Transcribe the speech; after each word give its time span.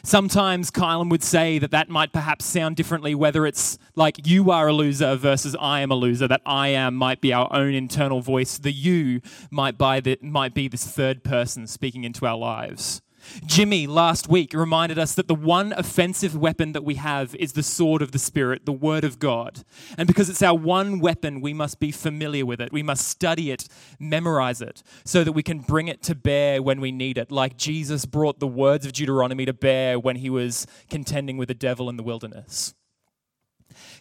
Sometimes 0.03 0.71
Kylan 0.71 1.11
would 1.11 1.23
say 1.23 1.59
that 1.59 1.71
that 1.73 1.89
might 1.89 2.13
perhaps 2.13 2.45
sound 2.45 2.77
differently, 2.77 3.15
whether 3.15 3.47
it's 3.47 3.79
like 3.97 4.27
you 4.27 4.51
are 4.51 4.69
a 4.69 4.73
loser 4.73 5.17
versus 5.17 5.57
I 5.59 5.81
am 5.81 5.91
a 5.91 5.97
loser, 5.97 6.29
that 6.29 6.43
I 6.47 6.69
am 6.69 6.95
might 6.95 7.21
be 7.21 7.33
our 7.33 7.53
own 7.53 7.75
internal 7.75 8.21
voice, 8.21 8.59
the 8.59 8.73
you 8.73 9.21
might, 9.51 9.77
by 9.77 10.01
the, 10.01 10.19
might 10.23 10.55
be 10.55 10.69
this 10.69 10.85
third 10.85 11.25
person 11.25 11.67
speaking 11.67 12.05
into 12.05 12.27
our 12.27 12.37
lives. 12.37 13.03
Jimmy 13.47 13.87
last 13.87 14.29
week 14.29 14.53
reminded 14.55 14.99
us 14.99 15.15
that 15.15 15.29
the 15.29 15.35
one 15.35 15.73
offensive 15.77 16.37
weapon 16.37 16.73
that 16.73 16.85
we 16.85 16.95
have 16.97 17.35
is 17.37 17.53
the 17.53 17.63
sword 17.63 18.03
of 18.03 18.13
the 18.13 18.19
Spirit, 18.19 18.67
the 18.67 18.73
Word 18.73 19.05
of 19.05 19.19
God. 19.19 19.65
And 19.97 20.07
because 20.07 20.29
it's 20.29 20.43
our 20.43 20.57
one 20.57 21.01
weapon, 21.01 21.41
we 21.41 21.53
must 21.53 21.81
be 21.81 21.91
familiar 21.91 22.45
with 22.45 22.61
it. 22.61 22.73
We 22.73 22.83
must 22.83 23.09
study 23.09 23.51
it, 23.51 23.69
memorize 23.99 24.61
it, 24.61 24.83
so 25.05 25.25
that 25.25 25.33
we 25.33 25.43
can 25.43 25.61
bring 25.61 25.89
it 25.89 26.03
to 26.05 26.15
bear 26.15 26.63
when 26.63 26.81
we 26.81 26.93
need 26.93 27.19
it, 27.19 27.31
like 27.31 27.57
Jesus 27.57 28.05
brought 28.07 28.41
the 28.41 28.47
words 28.47 28.87
of 28.87 28.93
Deuteronomy 28.93 29.45
to 29.47 29.53
bear 29.53 29.99
when 29.99 30.17
he 30.17 30.31
was 30.31 30.67
contending 30.91 31.37
with 31.37 31.49
the 31.49 31.55
devil 31.55 31.89
in 31.89 31.97
the 31.97 32.03
wilderness. 32.03 32.75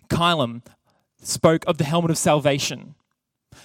Kylam 0.09 0.63
spoke 1.21 1.65
of 1.65 1.77
the 1.77 1.83
helmet 1.83 2.11
of 2.11 2.17
salvation 2.17 2.95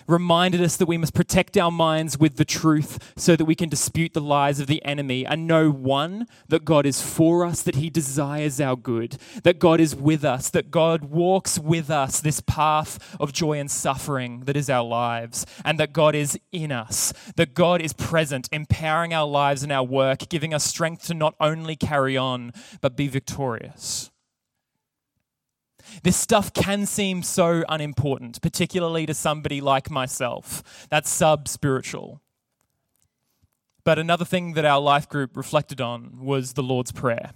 reminded 0.06 0.60
us 0.62 0.76
that 0.76 0.86
we 0.86 0.98
must 0.98 1.14
protect 1.14 1.56
our 1.56 1.70
minds 1.70 2.18
with 2.18 2.36
the 2.36 2.44
truth 2.44 3.12
so 3.16 3.36
that 3.36 3.44
we 3.44 3.54
can 3.54 3.68
dispute 3.68 4.14
the 4.14 4.20
lies 4.20 4.60
of 4.60 4.66
the 4.66 4.84
enemy 4.84 5.26
and 5.26 5.46
know 5.46 5.70
one, 5.70 6.26
that 6.48 6.64
God 6.64 6.86
is 6.86 7.00
for 7.00 7.44
us, 7.44 7.62
that 7.62 7.76
He 7.76 7.90
desires 7.90 8.60
our 8.60 8.76
good, 8.76 9.16
that 9.42 9.58
God 9.58 9.80
is 9.80 9.96
with 9.96 10.24
us, 10.24 10.50
that 10.50 10.70
God 10.70 11.04
walks 11.04 11.58
with 11.58 11.90
us 11.90 12.20
this 12.20 12.40
path 12.40 13.16
of 13.18 13.32
joy 13.32 13.58
and 13.58 13.70
suffering 13.70 14.40
that 14.44 14.56
is 14.56 14.70
our 14.70 14.84
lives, 14.84 15.44
and 15.64 15.78
that 15.80 15.92
God 15.92 16.14
is 16.14 16.38
in 16.52 16.70
us, 16.70 17.12
that 17.36 17.54
God 17.54 17.80
is 17.80 17.92
present, 17.92 18.48
empowering 18.52 19.12
our 19.12 19.26
lives 19.26 19.62
and 19.62 19.72
our 19.72 19.84
work, 19.84 20.28
giving 20.28 20.54
us 20.54 20.64
strength 20.64 21.06
to 21.06 21.14
not 21.14 21.34
only 21.40 21.76
carry 21.76 22.16
on, 22.16 22.52
but 22.80 22.96
be 22.96 23.08
victorious. 23.08 24.11
This 26.02 26.16
stuff 26.16 26.52
can 26.52 26.86
seem 26.86 27.22
so 27.22 27.64
unimportant, 27.68 28.40
particularly 28.42 29.06
to 29.06 29.14
somebody 29.14 29.60
like 29.60 29.90
myself. 29.90 30.86
That's 30.90 31.10
sub 31.10 31.48
spiritual. 31.48 32.20
But 33.84 33.98
another 33.98 34.24
thing 34.24 34.52
that 34.54 34.64
our 34.64 34.80
life 34.80 35.08
group 35.08 35.36
reflected 35.36 35.80
on 35.80 36.18
was 36.20 36.52
the 36.52 36.62
Lord's 36.62 36.92
Prayer. 36.92 37.32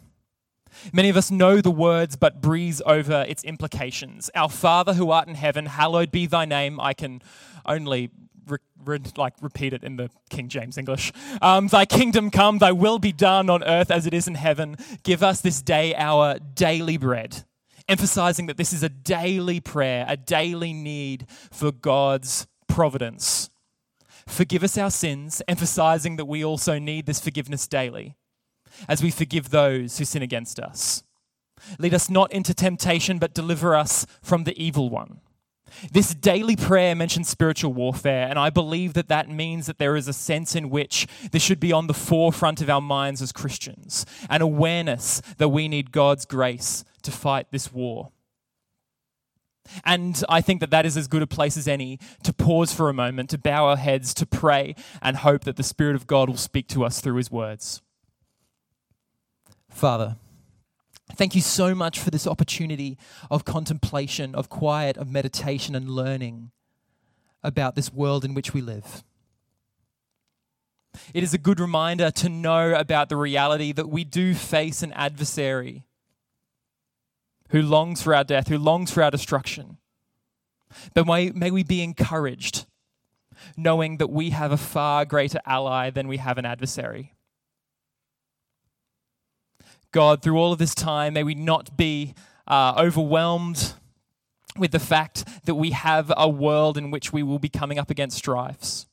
Many 0.92 1.08
of 1.08 1.16
us 1.16 1.30
know 1.30 1.60
the 1.60 1.70
words 1.70 2.16
but 2.16 2.40
breeze 2.40 2.82
over 2.86 3.24
its 3.28 3.42
implications. 3.44 4.30
Our 4.34 4.48
Father 4.48 4.94
who 4.94 5.10
art 5.10 5.26
in 5.26 5.34
heaven, 5.34 5.66
hallowed 5.66 6.10
be 6.10 6.26
thy 6.26 6.44
name. 6.44 6.78
I 6.80 6.92
can 6.92 7.22
only 7.64 8.10
re- 8.46 8.58
re- 8.84 9.00
like 9.16 9.34
repeat 9.40 9.72
it 9.72 9.82
in 9.82 9.96
the 9.96 10.10
King 10.30 10.48
James 10.48 10.78
English. 10.78 11.12
Um, 11.42 11.68
thy 11.68 11.84
kingdom 11.84 12.30
come, 12.30 12.58
thy 12.58 12.72
will 12.72 12.98
be 12.98 13.12
done 13.12 13.50
on 13.50 13.64
earth 13.64 13.90
as 13.90 14.06
it 14.06 14.14
is 14.14 14.28
in 14.28 14.34
heaven. 14.34 14.76
Give 15.02 15.22
us 15.22 15.40
this 15.40 15.62
day 15.62 15.94
our 15.94 16.38
daily 16.38 16.96
bread 16.96 17.44
emphasizing 17.88 18.46
that 18.46 18.56
this 18.56 18.72
is 18.72 18.82
a 18.82 18.88
daily 18.88 19.60
prayer, 19.60 20.04
a 20.08 20.16
daily 20.16 20.72
need 20.72 21.26
for 21.50 21.72
God's 21.72 22.46
providence. 22.68 23.50
Forgive 24.26 24.64
us 24.64 24.76
our 24.76 24.90
sins, 24.90 25.40
emphasizing 25.46 26.16
that 26.16 26.24
we 26.24 26.44
also 26.44 26.78
need 26.78 27.06
this 27.06 27.20
forgiveness 27.20 27.66
daily 27.66 28.16
as 28.88 29.02
we 29.02 29.10
forgive 29.10 29.50
those 29.50 29.98
who 29.98 30.04
sin 30.04 30.22
against 30.22 30.58
us. 30.58 31.04
Lead 31.78 31.94
us 31.94 32.10
not 32.10 32.32
into 32.32 32.52
temptation, 32.52 33.18
but 33.18 33.34
deliver 33.34 33.74
us 33.74 34.04
from 34.22 34.44
the 34.44 34.62
evil 34.62 34.90
one. 34.90 35.20
This 35.90 36.14
daily 36.14 36.56
prayer 36.56 36.94
mentions 36.94 37.28
spiritual 37.28 37.72
warfare, 37.72 38.28
and 38.28 38.38
I 38.38 38.50
believe 38.50 38.94
that 38.94 39.08
that 39.08 39.28
means 39.28 39.66
that 39.66 39.78
there 39.78 39.96
is 39.96 40.08
a 40.08 40.12
sense 40.12 40.54
in 40.54 40.70
which 40.70 41.06
this 41.32 41.42
should 41.42 41.60
be 41.60 41.72
on 41.72 41.86
the 41.86 41.94
forefront 41.94 42.60
of 42.60 42.70
our 42.70 42.80
minds 42.80 43.20
as 43.20 43.32
Christians, 43.32 44.06
an 44.30 44.42
awareness 44.42 45.20
that 45.38 45.48
we 45.48 45.68
need 45.68 45.92
God's 45.92 46.24
grace 46.24 46.84
to 47.06 47.12
fight 47.12 47.46
this 47.50 47.72
war. 47.72 48.10
And 49.84 50.22
I 50.28 50.40
think 50.40 50.60
that 50.60 50.70
that 50.70 50.86
is 50.86 50.96
as 50.96 51.08
good 51.08 51.22
a 51.22 51.26
place 51.26 51.56
as 51.56 51.66
any 51.66 51.98
to 52.22 52.32
pause 52.32 52.72
for 52.72 52.88
a 52.88 52.94
moment, 52.94 53.30
to 53.30 53.38
bow 53.38 53.66
our 53.66 53.76
heads, 53.76 54.14
to 54.14 54.26
pray, 54.26 54.74
and 55.02 55.16
hope 55.16 55.44
that 55.44 55.56
the 55.56 55.62
Spirit 55.62 55.96
of 55.96 56.06
God 56.06 56.28
will 56.28 56.36
speak 56.36 56.68
to 56.68 56.84
us 56.84 57.00
through 57.00 57.16
His 57.16 57.30
words. 57.30 57.82
Father, 59.70 60.16
thank 61.14 61.34
you 61.34 61.40
so 61.40 61.74
much 61.74 61.98
for 61.98 62.10
this 62.10 62.26
opportunity 62.26 62.98
of 63.30 63.44
contemplation, 63.44 64.34
of 64.34 64.48
quiet, 64.48 64.96
of 64.96 65.10
meditation, 65.10 65.74
and 65.74 65.90
learning 65.90 66.50
about 67.42 67.74
this 67.74 67.92
world 67.92 68.24
in 68.24 68.34
which 68.34 68.54
we 68.54 68.60
live. 68.60 69.04
It 71.12 71.22
is 71.22 71.34
a 71.34 71.38
good 71.38 71.60
reminder 71.60 72.10
to 72.10 72.28
know 72.28 72.74
about 72.74 73.08
the 73.08 73.16
reality 73.16 73.72
that 73.72 73.88
we 73.88 74.04
do 74.04 74.34
face 74.34 74.82
an 74.82 74.92
adversary 74.92 75.84
who 77.50 77.62
longs 77.62 78.02
for 78.02 78.14
our 78.14 78.24
death, 78.24 78.48
who 78.48 78.58
longs 78.58 78.90
for 78.90 79.02
our 79.02 79.10
destruction. 79.10 79.78
But 80.94 81.06
may, 81.06 81.30
may 81.30 81.50
we 81.50 81.62
be 81.62 81.82
encouraged, 81.82 82.66
knowing 83.56 83.98
that 83.98 84.10
we 84.10 84.30
have 84.30 84.52
a 84.52 84.56
far 84.56 85.04
greater 85.04 85.40
ally 85.46 85.90
than 85.90 86.08
we 86.08 86.16
have 86.16 86.38
an 86.38 86.46
adversary. 86.46 87.14
God, 89.92 90.22
through 90.22 90.36
all 90.36 90.52
of 90.52 90.58
this 90.58 90.74
time, 90.74 91.14
may 91.14 91.22
we 91.22 91.34
not 91.34 91.76
be 91.76 92.14
uh, 92.46 92.74
overwhelmed 92.78 93.74
with 94.58 94.72
the 94.72 94.78
fact 94.78 95.24
that 95.44 95.54
we 95.54 95.70
have 95.70 96.12
a 96.16 96.28
world 96.28 96.76
in 96.76 96.90
which 96.90 97.12
we 97.12 97.22
will 97.22 97.38
be 97.38 97.48
coming 97.48 97.78
up 97.78 97.90
against 97.90 98.18
strifes. 98.18 98.86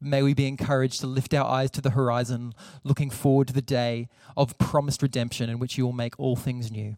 May 0.00 0.22
we 0.22 0.34
be 0.34 0.48
encouraged 0.48 1.00
to 1.00 1.06
lift 1.06 1.32
our 1.32 1.46
eyes 1.48 1.70
to 1.72 1.80
the 1.80 1.90
horizon, 1.90 2.54
looking 2.82 3.08
forward 3.08 3.46
to 3.48 3.54
the 3.54 3.62
day 3.62 4.08
of 4.36 4.58
promised 4.58 5.00
redemption 5.00 5.48
in 5.48 5.58
which 5.58 5.78
you 5.78 5.84
will 5.84 5.92
make 5.92 6.18
all 6.18 6.34
things 6.34 6.72
new. 6.72 6.96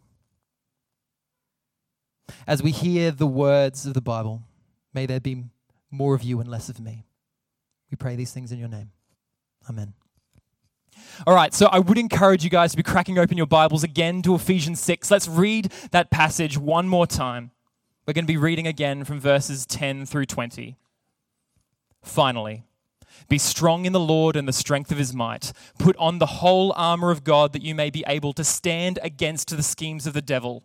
As 2.46 2.62
we 2.62 2.70
hear 2.70 3.10
the 3.10 3.26
words 3.26 3.86
of 3.86 3.94
the 3.94 4.00
Bible, 4.00 4.42
may 4.92 5.06
there 5.06 5.20
be 5.20 5.44
more 5.90 6.14
of 6.14 6.22
you 6.22 6.40
and 6.40 6.48
less 6.48 6.68
of 6.68 6.80
me. 6.80 7.04
We 7.90 7.96
pray 7.96 8.16
these 8.16 8.32
things 8.32 8.52
in 8.52 8.58
your 8.58 8.68
name. 8.68 8.90
Amen. 9.68 9.94
All 11.26 11.34
right, 11.34 11.52
so 11.54 11.66
I 11.66 11.78
would 11.78 11.98
encourage 11.98 12.44
you 12.44 12.50
guys 12.50 12.72
to 12.72 12.76
be 12.76 12.82
cracking 12.82 13.18
open 13.18 13.36
your 13.36 13.46
Bibles 13.46 13.84
again 13.84 14.22
to 14.22 14.34
Ephesians 14.34 14.80
6. 14.80 15.10
Let's 15.10 15.28
read 15.28 15.72
that 15.90 16.10
passage 16.10 16.58
one 16.58 16.88
more 16.88 17.06
time. 17.06 17.50
We're 18.06 18.14
going 18.14 18.24
to 18.24 18.32
be 18.32 18.36
reading 18.36 18.66
again 18.66 19.04
from 19.04 19.20
verses 19.20 19.64
10 19.66 20.06
through 20.06 20.26
20. 20.26 20.76
Finally, 22.02 22.64
be 23.28 23.38
strong 23.38 23.86
in 23.86 23.92
the 23.92 24.00
Lord 24.00 24.36
and 24.36 24.46
the 24.46 24.52
strength 24.52 24.92
of 24.92 24.98
his 24.98 25.14
might. 25.14 25.52
Put 25.78 25.96
on 25.96 26.18
the 26.18 26.26
whole 26.26 26.72
armor 26.76 27.10
of 27.10 27.24
God 27.24 27.52
that 27.52 27.62
you 27.62 27.74
may 27.74 27.90
be 27.90 28.04
able 28.06 28.32
to 28.34 28.44
stand 28.44 28.98
against 29.02 29.56
the 29.56 29.62
schemes 29.62 30.06
of 30.06 30.12
the 30.12 30.22
devil. 30.22 30.64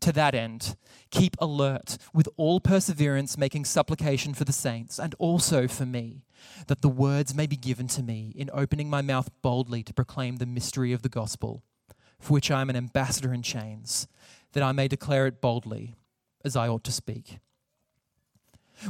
To 0.00 0.12
that 0.12 0.34
end, 0.34 0.76
keep 1.10 1.36
alert 1.40 1.98
with 2.14 2.28
all 2.36 2.60
perseverance, 2.60 3.36
making 3.38 3.64
supplication 3.64 4.34
for 4.34 4.44
the 4.44 4.52
saints 4.52 4.98
and 4.98 5.14
also 5.18 5.66
for 5.66 5.86
me, 5.86 6.22
that 6.66 6.82
the 6.82 6.88
words 6.88 7.34
may 7.34 7.46
be 7.46 7.56
given 7.56 7.88
to 7.88 8.02
me 8.02 8.32
in 8.36 8.50
opening 8.52 8.90
my 8.90 9.02
mouth 9.02 9.30
boldly 9.42 9.82
to 9.82 9.94
proclaim 9.94 10.36
the 10.36 10.46
mystery 10.46 10.92
of 10.92 11.02
the 11.02 11.08
gospel, 11.08 11.62
for 12.20 12.34
which 12.34 12.50
I 12.50 12.60
am 12.60 12.70
an 12.70 12.76
ambassador 12.76 13.32
in 13.32 13.42
chains, 13.42 14.06
that 14.52 14.62
I 14.62 14.72
may 14.72 14.88
declare 14.88 15.26
it 15.26 15.40
boldly 15.40 15.96
as 16.44 16.56
I 16.56 16.68
ought 16.68 16.84
to 16.84 16.92
speak. 16.92 17.38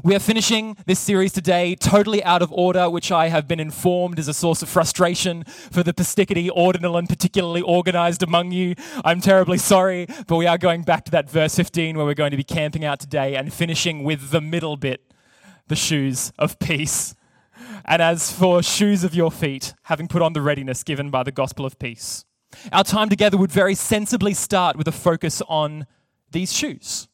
We 0.03 0.15
are 0.15 0.21
finishing 0.21 0.77
this 0.87 0.99
series 0.99 1.33
today 1.33 1.75
totally 1.77 2.23
out 2.25 2.43
of 2.43 2.53
order, 2.53 2.91
which 2.91 3.13
I 3.13 3.29
have 3.29 3.47
been 3.47 3.61
informed 3.61 4.19
is 4.19 4.27
a 4.27 4.35
source 4.35 4.61
of 4.61 4.69
frustration 4.69 5.45
for 5.45 5.83
the 5.83 5.95
Pastickety, 5.95 6.51
ordinal, 6.51 6.97
and 6.97 7.09
particularly 7.09 7.63
organized 7.63 8.23
among 8.23 8.51
you. 8.51 8.75
I'm 9.05 9.21
terribly 9.21 9.59
sorry, 9.59 10.07
but 10.27 10.37
we 10.37 10.47
are 10.47 10.59
going 10.59 10.83
back 10.83 11.05
to 11.07 11.11
that 11.13 11.31
verse 11.31 11.55
15 11.55 11.97
where 11.97 12.05
we're 12.05 12.15
going 12.15 12.33
to 12.33 12.37
be 12.37 12.45
camping 12.45 12.85
out 12.85 12.99
today 12.99 13.37
and 13.37 13.53
finishing 13.53 14.03
with 14.03 14.31
the 14.31 14.41
middle 14.41 14.77
bit 14.77 15.13
the 15.69 15.77
shoes 15.77 16.33
of 16.39 16.59
peace. 16.59 17.15
And 17.85 18.03
as 18.03 18.33
for 18.33 18.63
shoes 18.63 19.05
of 19.05 19.15
your 19.15 19.31
feet, 19.31 19.73
having 19.85 20.09
put 20.09 20.21
on 20.21 20.33
the 20.33 20.43
readiness 20.43 20.83
given 20.83 21.11
by 21.11 21.23
the 21.23 21.33
gospel 21.33 21.65
of 21.65 21.79
peace. 21.79 22.25
Our 22.73 22.85
time 22.85 23.09
together 23.09 23.37
would 23.37 23.53
very 23.53 23.75
sensibly 23.75 24.35
start 24.35 24.77
with 24.77 24.89
a 24.89 24.93
focus 24.93 25.43
on 25.49 25.87
these 26.33 26.53
shoes. 26.53 27.09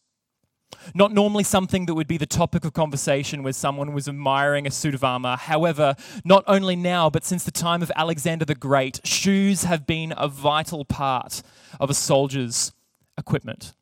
Not 0.94 1.12
normally 1.12 1.44
something 1.44 1.87
that 1.87 1.94
would 1.94 2.06
be 2.06 2.19
the 2.19 2.26
topic 2.26 2.64
of 2.64 2.73
conversation 2.73 3.43
where 3.43 3.52
someone 3.52 3.93
was 3.93 4.08
admiring 4.08 4.67
a 4.67 4.70
suit 4.70 4.94
of 4.94 5.05
armor. 5.05 5.37
However, 5.37 5.94
not 6.25 6.44
only 6.46 6.76
now, 6.76 7.11
but 7.11 7.25
since 7.25 7.44
the 7.44 7.50
time 7.50 7.82
of 7.82 7.93
Alexander 7.96 8.44
the 8.44 8.55
Great, 8.55 9.00
shoes 9.05 9.64
have 9.64 9.87
been 9.87 10.12
a 10.17 10.29
vital 10.29 10.84
part 10.84 11.43
of 11.81 11.90
a 11.90 11.94
soldier's 11.94 12.73
equipment. 13.17 13.75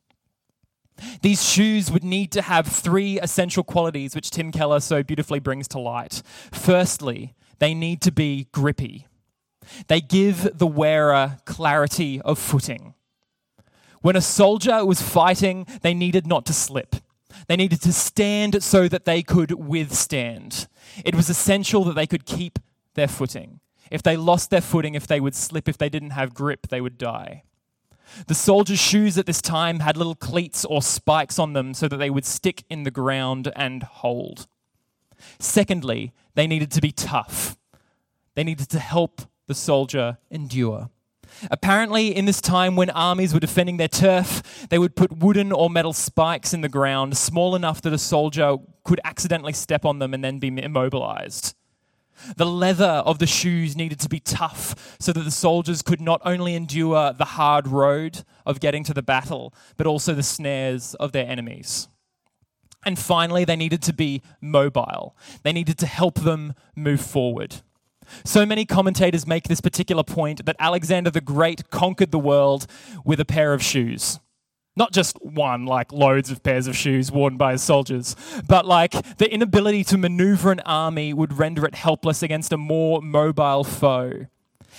These 1.23 1.49
shoes 1.49 1.91
would 1.91 2.05
need 2.05 2.31
to 2.33 2.43
have 2.43 2.67
three 2.67 3.19
essential 3.21 3.65
qualities, 3.65 4.15
which 4.15 4.31
Tim 4.31 4.53
Keller 4.53 4.81
so 4.81 5.03
beautifully 5.03 5.41
brings 5.41 5.67
to 5.69 5.79
light. 5.79 6.23
Firstly, 6.53 7.35
they 7.59 7.75
need 7.75 8.03
to 8.03 8.13
be 8.13 8.49
grippy. 8.53 9.07
They 9.89 10.01
give 10.01 10.59
the 10.59 10.67
wearer 10.67 11.39
clarity 11.45 12.21
of 12.21 12.39
footing. 12.39 12.95
When 14.03 14.17
a 14.17 14.21
soldier 14.21 14.85
was 14.85 15.03
fighting, 15.03 15.67
they 15.83 15.95
needed 15.95 16.27
not 16.27 16.47
to 16.47 16.53
slip. 16.53 16.97
They 17.49 17.57
needed 17.57 17.83
to 17.83 17.93
stand 17.93 18.63
so 18.63 18.89
that 18.89 19.05
they 19.05 19.23
could 19.23 19.53
withstand. 19.53 20.69
It 21.05 21.15
was 21.15 21.29
essential 21.29 21.85
that 21.85 21.95
they 21.95 22.07
could 22.07 22.25
keep 22.25 22.59
their 22.95 23.09
footing. 23.09 23.61
If 23.91 24.03
they 24.03 24.17
lost 24.17 24.51
their 24.51 24.61
footing, 24.61 24.95
if 24.95 25.07
they 25.07 25.21
would 25.21 25.35
slip, 25.35 25.69
if 25.69 25.77
they 25.77 25.89
didn't 25.89 26.11
have 26.11 26.35
grip, 26.35 26.69
they 26.69 26.81
would 26.81 26.97
die. 26.97 27.43
The 28.27 28.35
soldiers' 28.35 28.81
shoes 28.81 29.19
at 29.19 29.27
this 29.27 29.43
time 29.43 29.81
had 29.81 29.97
little 29.97 30.15
cleats 30.15 30.65
or 30.65 30.83
spikes 30.83 31.39
on 31.39 31.53
them 31.53 31.75
so 31.75 31.89
that 31.89 31.97
they 31.97 32.11
would 32.11 32.25
stick 32.25 32.65
in 32.69 32.83
the 32.83 32.91
ground 32.91 33.53
and 33.55 33.83
hold. 33.83 34.47
Secondly, 35.39 36.13
they 36.35 36.47
needed 36.47 36.71
to 36.73 36.81
be 36.81 36.93
tough. 36.93 37.57
They 38.35 38.45
needed 38.45 38.69
to 38.71 38.79
help 38.79 39.23
the 39.47 39.55
soldier 39.55 40.19
endure. 40.31 40.91
Apparently, 41.51 42.15
in 42.15 42.25
this 42.25 42.41
time 42.41 42.77
when 42.77 42.91
armies 42.91 43.33
were 43.33 43.41
defending 43.41 43.77
their 43.77 43.89
turf, 43.89 44.67
they 44.69 44.79
would 44.79 44.97
put 44.97 45.19
wooden 45.19 45.53
or 45.53 45.71
metal 45.71 45.93
spikes 45.93 46.53
in 46.53 46.61
the 46.61 46.69
ground, 46.69 47.17
small 47.17 47.55
enough 47.55 47.81
that 47.83 47.93
a 47.93 47.99
soldier 47.99 48.57
could 48.85 49.01
accidentally 49.05 49.53
step 49.53 49.85
on 49.85 49.99
them 49.99 50.13
and 50.13 50.25
then 50.25 50.39
be 50.39 50.49
immobilized. 50.49 51.55
The 52.37 52.47
leather 52.47 52.85
of 52.85 53.19
the 53.19 53.27
shoes 53.27 53.77
needed 53.77 53.99
to 54.01 54.09
be 54.09 54.21
tough 54.21 54.97
so 55.01 55.13
that 55.13 55.23
the 55.23 55.31
soldiers 55.31 55.81
could 55.81 56.01
not 56.01 56.21
only 56.25 56.55
endure 56.55 57.13
the 57.13 57.25
hard 57.25 57.67
road 57.67 58.25
of 58.45 58.61
getting 58.61 58.85
to 58.85 58.95
the 58.95 59.03
battle, 59.03 59.55
but 59.77 59.87
also 59.87 60.15
the 60.15 60.23
snares 60.23 60.95
of 60.97 61.13
their 61.13 61.27
enemies. 61.27 61.89
And 62.85 62.99
finally, 62.99 63.45
they 63.45 63.57
needed 63.57 63.83
to 63.83 63.93
be 63.93 64.23
mobile. 64.41 65.17
They 65.43 65.53
needed 65.53 65.79
to 65.79 65.87
help 65.87 66.21
them 66.21 66.55
move 66.75 67.01
forward. 67.01 67.63
So 68.25 68.45
many 68.47 68.65
commentators 68.65 69.27
make 69.27 69.45
this 69.45 69.61
particular 69.61 70.03
point 70.03 70.45
that 70.47 70.57
Alexander 70.59 71.11
the 71.11 71.21
Great 71.21 71.71
conquered 71.71 72.11
the 72.11 72.19
world 72.19 72.67
with 73.05 73.21
a 73.21 73.25
pair 73.25 73.53
of 73.53 73.63
shoes. 73.63 74.21
Not 74.77 74.93
just 74.93 75.21
one, 75.23 75.67
like 75.67 75.93
loads 75.93 76.31
of 76.31 76.43
pairs 76.43 76.67
of 76.67 76.77
shoes 76.77 77.11
worn 77.11 77.37
by 77.37 77.53
his 77.53 77.63
soldiers, 77.63 78.15
but 78.49 78.67
like 78.67 78.93
the 79.19 79.33
inability 79.33 79.85
to 79.85 79.99
maneuver 79.99 80.53
an 80.53 80.61
army 80.61 81.13
would 81.13 81.39
render 81.39 81.67
it 81.67 81.75
helpless 81.75 82.23
against 82.23 82.53
a 82.53 82.57
more 82.57 83.03
mobile 83.03 83.65
foe. 83.65 84.27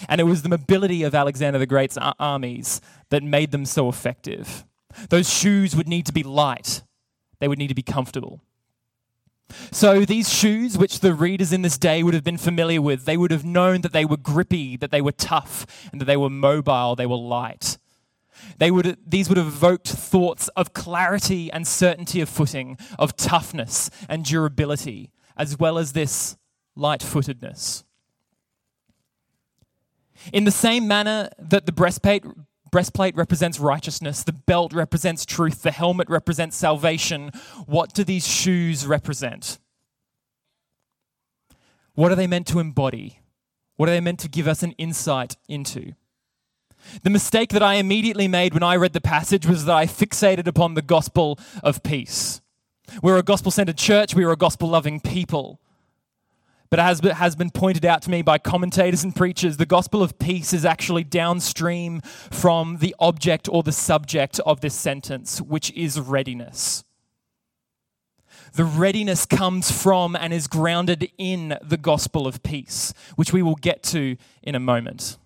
And 0.07 0.21
it 0.21 0.23
was 0.23 0.41
the 0.41 0.49
mobility 0.49 1.03
of 1.03 1.13
Alexander 1.13 1.59
the 1.59 1.65
Great's 1.65 1.97
armies 2.19 2.81
that 3.09 3.21
made 3.21 3.51
them 3.51 3.65
so 3.65 3.89
effective. 3.89 4.65
Those 5.09 5.31
shoes 5.31 5.75
would 5.75 5.87
need 5.87 6.05
to 6.05 6.13
be 6.13 6.23
light, 6.23 6.83
they 7.39 7.47
would 7.47 7.59
need 7.59 7.67
to 7.67 7.75
be 7.75 7.83
comfortable. 7.83 8.41
So, 9.71 10.05
these 10.05 10.33
shoes, 10.33 10.77
which 10.77 10.99
the 10.99 11.13
readers 11.13 11.53
in 11.53 11.61
this 11.61 11.77
day 11.77 12.03
would 12.03 12.13
have 12.13 12.23
been 12.23 12.37
familiar 12.37 12.81
with, 12.81 13.05
they 13.05 13.17
would 13.17 13.31
have 13.31 13.45
known 13.45 13.81
that 13.81 13.93
they 13.93 14.05
were 14.05 14.17
grippy, 14.17 14.77
that 14.77 14.91
they 14.91 15.01
were 15.01 15.11
tough, 15.11 15.89
and 15.91 15.99
that 16.01 16.05
they 16.05 16.17
were 16.17 16.29
mobile, 16.29 16.95
they 16.95 17.05
were 17.05 17.17
light. 17.17 17.77
They 18.57 18.71
would, 18.71 18.97
these 19.05 19.29
would 19.29 19.37
have 19.37 19.47
evoked 19.47 19.87
thoughts 19.87 20.47
of 20.49 20.73
clarity 20.73 21.51
and 21.51 21.67
certainty 21.67 22.21
of 22.21 22.29
footing, 22.29 22.77
of 22.97 23.15
toughness 23.15 23.89
and 24.09 24.25
durability, 24.25 25.11
as 25.37 25.57
well 25.57 25.77
as 25.77 25.93
this 25.93 26.37
light 26.75 27.03
footedness. 27.03 27.83
In 30.31 30.43
the 30.43 30.51
same 30.51 30.87
manner 30.87 31.29
that 31.39 31.65
the 31.65 31.71
breastplate, 31.71 32.23
breastplate 32.71 33.15
represents 33.15 33.59
righteousness, 33.59 34.23
the 34.23 34.33
belt 34.33 34.73
represents 34.73 35.25
truth, 35.25 35.61
the 35.61 35.71
helmet 35.71 36.09
represents 36.09 36.57
salvation. 36.57 37.31
What 37.65 37.93
do 37.93 38.03
these 38.03 38.27
shoes 38.27 38.87
represent? 38.87 39.59
What 41.93 42.11
are 42.11 42.15
they 42.15 42.27
meant 42.27 42.47
to 42.47 42.59
embody? 42.59 43.19
What 43.75 43.89
are 43.89 43.91
they 43.91 43.99
meant 43.99 44.19
to 44.21 44.29
give 44.29 44.47
us 44.47 44.63
an 44.63 44.71
insight 44.73 45.35
into? 45.47 45.93
The 47.03 47.09
mistake 47.09 47.49
that 47.49 47.63
I 47.63 47.75
immediately 47.75 48.27
made 48.27 48.53
when 48.53 48.63
I 48.63 48.75
read 48.75 48.93
the 48.93 49.01
passage 49.01 49.45
was 49.45 49.65
that 49.65 49.75
I 49.75 49.85
fixated 49.85 50.47
upon 50.47 50.73
the 50.73 50.81
gospel 50.81 51.37
of 51.63 51.83
peace. 51.83 52.41
We're 53.01 53.17
a 53.17 53.23
gospel 53.23 53.51
centered 53.51 53.77
church, 53.77 54.15
we 54.15 54.23
are 54.23 54.31
a 54.31 54.37
gospel 54.37 54.69
loving 54.69 54.99
people. 54.99 55.59
But 56.71 56.79
as 56.79 57.01
has 57.01 57.35
been 57.35 57.51
pointed 57.51 57.85
out 57.85 58.01
to 58.03 58.09
me 58.09 58.21
by 58.21 58.37
commentators 58.37 59.03
and 59.03 59.13
preachers, 59.13 59.57
the 59.57 59.65
gospel 59.65 60.01
of 60.01 60.17
peace 60.17 60.53
is 60.53 60.63
actually 60.63 61.03
downstream 61.03 61.99
from 62.01 62.77
the 62.77 62.95
object 62.97 63.49
or 63.51 63.61
the 63.61 63.73
subject 63.73 64.39
of 64.45 64.61
this 64.61 64.73
sentence, 64.73 65.41
which 65.41 65.71
is 65.73 65.99
readiness. 65.99 66.85
The 68.53 68.63
readiness 68.63 69.25
comes 69.25 69.69
from 69.69 70.15
and 70.15 70.31
is 70.33 70.47
grounded 70.47 71.11
in 71.17 71.57
the 71.61 71.77
gospel 71.77 72.25
of 72.25 72.41
peace, 72.41 72.93
which 73.17 73.33
we 73.33 73.41
will 73.41 73.55
get 73.55 73.83
to 73.83 74.15
in 74.41 74.55
a 74.55 74.59
moment. 74.59 75.17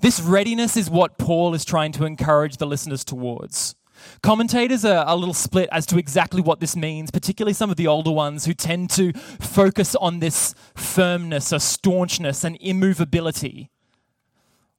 This 0.00 0.20
readiness 0.20 0.76
is 0.76 0.88
what 0.88 1.18
Paul 1.18 1.52
is 1.52 1.64
trying 1.64 1.90
to 1.92 2.04
encourage 2.04 2.58
the 2.58 2.66
listeners 2.66 3.04
towards. 3.04 3.74
Commentators 4.22 4.84
are 4.84 5.04
a 5.06 5.16
little 5.16 5.34
split 5.34 5.68
as 5.72 5.86
to 5.86 5.98
exactly 5.98 6.42
what 6.42 6.60
this 6.60 6.76
means, 6.76 7.10
particularly 7.10 7.54
some 7.54 7.70
of 7.70 7.76
the 7.76 7.86
older 7.86 8.10
ones 8.10 8.44
who 8.44 8.54
tend 8.54 8.90
to 8.90 9.12
focus 9.12 9.94
on 9.96 10.20
this 10.20 10.54
firmness, 10.74 11.52
a 11.52 11.60
staunchness, 11.60 12.44
and 12.44 12.56
immovability, 12.60 13.70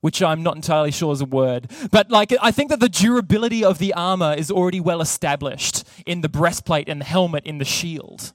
which 0.01 0.21
I'm 0.21 0.43
not 0.43 0.55
entirely 0.55 0.91
sure 0.91 1.13
is 1.13 1.21
a 1.21 1.25
word. 1.25 1.71
But 1.91 2.09
like 2.09 2.33
I 2.41 2.51
think 2.51 2.69
that 2.69 2.79
the 2.79 2.89
durability 2.89 3.63
of 3.63 3.77
the 3.77 3.93
armor 3.93 4.33
is 4.33 4.51
already 4.51 4.79
well 4.79 5.01
established 5.01 5.83
in 6.05 6.21
the 6.21 6.29
breastplate 6.29 6.89
and 6.89 7.01
the 7.01 7.05
helmet 7.05 7.45
in 7.45 7.57
the 7.57 7.65
shield. 7.65 8.33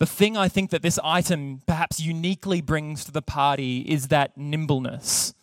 The 0.00 0.06
thing 0.06 0.34
I 0.34 0.48
think 0.48 0.70
that 0.70 0.80
this 0.80 0.98
item 1.04 1.60
perhaps 1.66 2.00
uniquely 2.00 2.62
brings 2.62 3.04
to 3.04 3.12
the 3.12 3.20
party 3.20 3.80
is 3.80 4.08
that 4.08 4.34
nimbleness, 4.34 5.34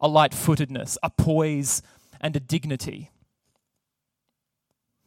a 0.00 0.06
light 0.06 0.32
footedness, 0.32 0.96
a 1.02 1.10
poise, 1.10 1.82
and 2.22 2.36
a 2.36 2.40
dignity. 2.40 3.10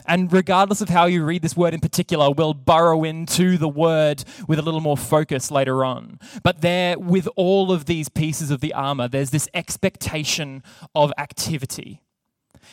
And 0.08 0.32
regardless 0.32 0.82
of 0.82 0.90
how 0.90 1.06
you 1.06 1.24
read 1.26 1.42
this 1.42 1.58
word 1.58 1.74
in 1.74 1.80
particular, 1.80 2.30
we'll 2.30 2.54
burrow 2.54 3.04
into 3.04 3.58
the 3.58 3.68
word 3.68 4.24
with 4.48 4.60
a 4.60 4.62
little 4.62 4.82
more 4.82 4.98
focus 4.98 5.50
later 5.50 5.84
on. 5.84 6.20
But 6.44 6.62
there, 6.62 7.00
with 7.00 7.28
all 7.36 7.72
of 7.72 7.86
these 7.86 8.10
pieces 8.10 8.52
of 8.52 8.62
the 8.62 8.74
armor, 8.74 9.08
there's 9.08 9.32
this 9.32 9.50
expectation 9.54 10.62
of 10.94 11.12
activity. 11.18 12.02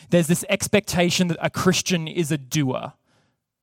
There's 0.09 0.27
this 0.27 0.45
expectation 0.49 1.27
that 1.29 1.37
a 1.41 1.49
Christian 1.49 2.07
is 2.07 2.31
a 2.31 2.37
doer, 2.37 2.93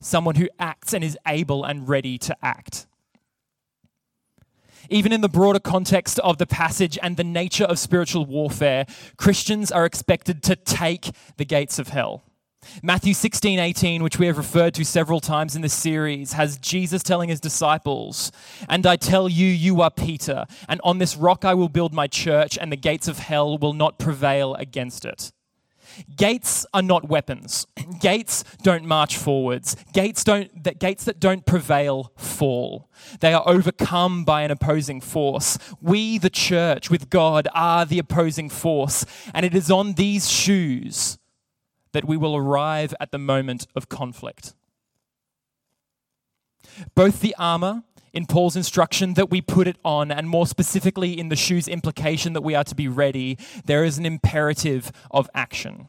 someone 0.00 0.34
who 0.34 0.48
acts 0.58 0.92
and 0.92 1.04
is 1.04 1.16
able 1.26 1.64
and 1.64 1.88
ready 1.88 2.18
to 2.18 2.36
act. 2.42 2.86
Even 4.88 5.12
in 5.12 5.20
the 5.20 5.28
broader 5.28 5.60
context 5.60 6.18
of 6.20 6.38
the 6.38 6.46
passage 6.46 6.98
and 7.02 7.16
the 7.16 7.24
nature 7.24 7.64
of 7.64 7.78
spiritual 7.78 8.24
warfare, 8.24 8.86
Christians 9.16 9.70
are 9.70 9.84
expected 9.84 10.42
to 10.44 10.56
take 10.56 11.10
the 11.36 11.44
gates 11.44 11.78
of 11.78 11.88
hell. 11.88 12.24
Matthew 12.82 13.14
16, 13.14 13.58
18, 13.58 14.02
which 14.02 14.18
we 14.18 14.26
have 14.26 14.36
referred 14.36 14.74
to 14.74 14.84
several 14.84 15.20
times 15.20 15.56
in 15.56 15.62
this 15.62 15.72
series, 15.72 16.34
has 16.34 16.58
Jesus 16.58 17.02
telling 17.02 17.28
his 17.28 17.40
disciples, 17.40 18.30
And 18.68 18.86
I 18.86 18.96
tell 18.96 19.28
you, 19.28 19.46
you 19.46 19.80
are 19.80 19.90
Peter, 19.90 20.44
and 20.68 20.80
on 20.84 20.98
this 20.98 21.16
rock 21.16 21.44
I 21.44 21.54
will 21.54 21.70
build 21.70 21.94
my 21.94 22.06
church, 22.06 22.58
and 22.58 22.70
the 22.70 22.76
gates 22.76 23.08
of 23.08 23.18
hell 23.18 23.56
will 23.56 23.72
not 23.72 23.98
prevail 23.98 24.54
against 24.54 25.04
it. 25.04 25.32
Gates 26.16 26.66
are 26.72 26.82
not 26.82 27.08
weapons. 27.08 27.66
Gates 28.00 28.44
don't 28.62 28.84
march 28.84 29.16
forwards. 29.16 29.76
Gates 29.92 30.24
don't 30.24 30.64
that 30.64 30.78
gates 30.78 31.04
that 31.04 31.20
don't 31.20 31.46
prevail 31.46 32.12
fall. 32.16 32.88
They 33.20 33.32
are 33.32 33.42
overcome 33.46 34.24
by 34.24 34.42
an 34.42 34.50
opposing 34.50 35.00
force. 35.00 35.58
We 35.80 36.18
the 36.18 36.30
church 36.30 36.90
with 36.90 37.10
God 37.10 37.48
are 37.54 37.84
the 37.84 37.98
opposing 37.98 38.50
force, 38.50 39.04
and 39.34 39.44
it 39.46 39.54
is 39.54 39.70
on 39.70 39.94
these 39.94 40.30
shoes 40.30 41.18
that 41.92 42.04
we 42.04 42.16
will 42.16 42.36
arrive 42.36 42.94
at 43.00 43.10
the 43.10 43.18
moment 43.18 43.66
of 43.74 43.88
conflict. 43.88 44.54
Both 46.94 47.20
the 47.20 47.34
armor 47.38 47.82
in 48.12 48.26
Paul's 48.26 48.56
instruction 48.56 49.14
that 49.14 49.30
we 49.30 49.40
put 49.40 49.66
it 49.66 49.76
on, 49.84 50.10
and 50.10 50.28
more 50.28 50.46
specifically 50.46 51.18
in 51.18 51.28
the 51.28 51.36
shoe's 51.36 51.68
implication 51.68 52.32
that 52.32 52.42
we 52.42 52.54
are 52.54 52.64
to 52.64 52.74
be 52.74 52.88
ready, 52.88 53.38
there 53.64 53.84
is 53.84 53.98
an 53.98 54.06
imperative 54.06 54.90
of 55.10 55.28
action. 55.34 55.88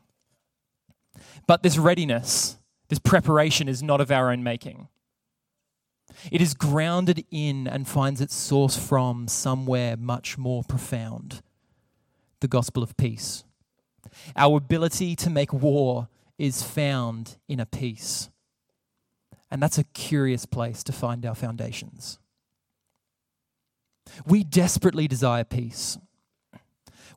But 1.48 1.64
this 1.64 1.78
readiness, 1.78 2.58
this 2.90 3.00
preparation, 3.00 3.68
is 3.68 3.82
not 3.82 4.02
of 4.02 4.12
our 4.12 4.32
own 4.32 4.44
making. 4.44 4.88
It 6.32 6.42
is 6.42 6.54
grounded 6.54 7.26
in 7.32 7.68
and 7.68 7.88
finds 7.88 8.22
its 8.22 8.36
source 8.36 8.78
from 8.78 9.28
somewhere 9.28 9.98
much 9.98 10.38
more 10.38 10.64
profound 10.64 11.42
the 12.42 12.48
gospel 12.48 12.82
of 12.82 12.98
peace. 12.98 13.44
Our 14.36 14.58
ability 14.58 15.16
to 15.18 15.30
make 15.30 15.54
war 15.54 16.10
is 16.40 16.64
found 16.64 17.38
in 17.48 17.60
a 17.60 17.68
peace. 17.68 18.31
And 19.52 19.62
that's 19.62 19.78
a 19.78 19.84
curious 19.84 20.46
place 20.46 20.82
to 20.86 20.94
find 20.94 21.26
our 21.26 21.36
foundations. 21.36 22.18
We 24.26 24.44
desperately 24.44 25.08
desire 25.08 25.44
peace. 25.44 25.98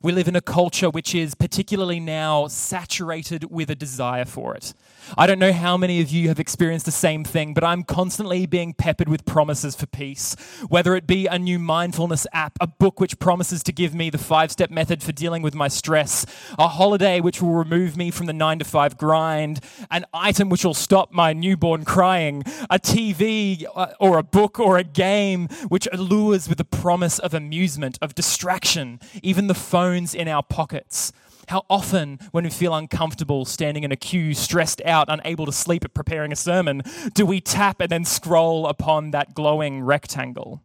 We 0.01 0.11
live 0.11 0.27
in 0.27 0.35
a 0.35 0.41
culture 0.41 0.89
which 0.89 1.15
is 1.15 1.35
particularly 1.35 1.99
now 1.99 2.47
saturated 2.47 3.51
with 3.51 3.69
a 3.69 3.75
desire 3.75 4.25
for 4.25 4.55
it. 4.55 4.73
I 5.17 5.27
don't 5.27 5.39
know 5.39 5.51
how 5.51 5.77
many 5.77 6.01
of 6.01 6.09
you 6.09 6.29
have 6.29 6.39
experienced 6.39 6.85
the 6.85 6.91
same 6.91 7.23
thing, 7.23 7.53
but 7.53 7.63
I'm 7.63 7.83
constantly 7.83 8.45
being 8.45 8.73
peppered 8.73 9.07
with 9.07 9.25
promises 9.25 9.75
for 9.75 9.85
peace. 9.85 10.35
Whether 10.67 10.95
it 10.95 11.05
be 11.05 11.27
a 11.27 11.37
new 11.37 11.59
mindfulness 11.59 12.25
app, 12.33 12.57
a 12.59 12.67
book 12.67 12.99
which 12.99 13.19
promises 13.19 13.61
to 13.63 13.71
give 13.71 13.93
me 13.93 14.09
the 14.09 14.17
five 14.17 14.51
step 14.51 14.71
method 14.71 15.03
for 15.03 15.11
dealing 15.11 15.41
with 15.41 15.53
my 15.53 15.67
stress, 15.67 16.25
a 16.57 16.67
holiday 16.67 17.19
which 17.19 17.41
will 17.41 17.53
remove 17.53 17.95
me 17.95 18.09
from 18.09 18.25
the 18.25 18.33
nine 18.33 18.59
to 18.59 18.65
five 18.65 18.97
grind, 18.97 19.59
an 19.91 20.05
item 20.13 20.49
which 20.49 20.65
will 20.65 20.73
stop 20.73 21.11
my 21.11 21.33
newborn 21.33 21.85
crying, 21.85 22.43
a 22.69 22.79
TV 22.79 23.65
uh, 23.75 23.87
or 23.99 24.17
a 24.17 24.23
book 24.23 24.59
or 24.59 24.77
a 24.77 24.83
game 24.83 25.47
which 25.67 25.87
allures 25.93 26.49
with 26.49 26.57
the 26.57 26.65
promise 26.65 27.19
of 27.19 27.33
amusement, 27.33 27.97
of 28.01 28.15
distraction, 28.15 28.99
even 29.21 29.47
the 29.47 29.53
phones 29.85 30.15
in 30.15 30.27
our 30.27 30.41
pockets 30.43 31.11
how 31.47 31.63
often, 31.69 32.19
when 32.31 32.43
we 32.43 32.49
feel 32.49 32.73
uncomfortable 32.73 33.45
standing 33.45 33.83
in 33.83 33.91
a 33.91 33.95
queue, 33.95 34.33
stressed 34.33 34.81
out, 34.83 35.09
unable 35.09 35.45
to 35.45 35.51
sleep, 35.51 35.85
at 35.85 35.93
preparing 35.93 36.31
a 36.31 36.35
sermon, 36.35 36.81
do 37.13 37.25
we 37.25 37.39
tap 37.39 37.81
and 37.81 37.91
then 37.91 38.03
scroll 38.03 38.67
upon 38.67 39.11
that 39.11 39.35
glowing 39.35 39.83
rectangle? 39.83 40.63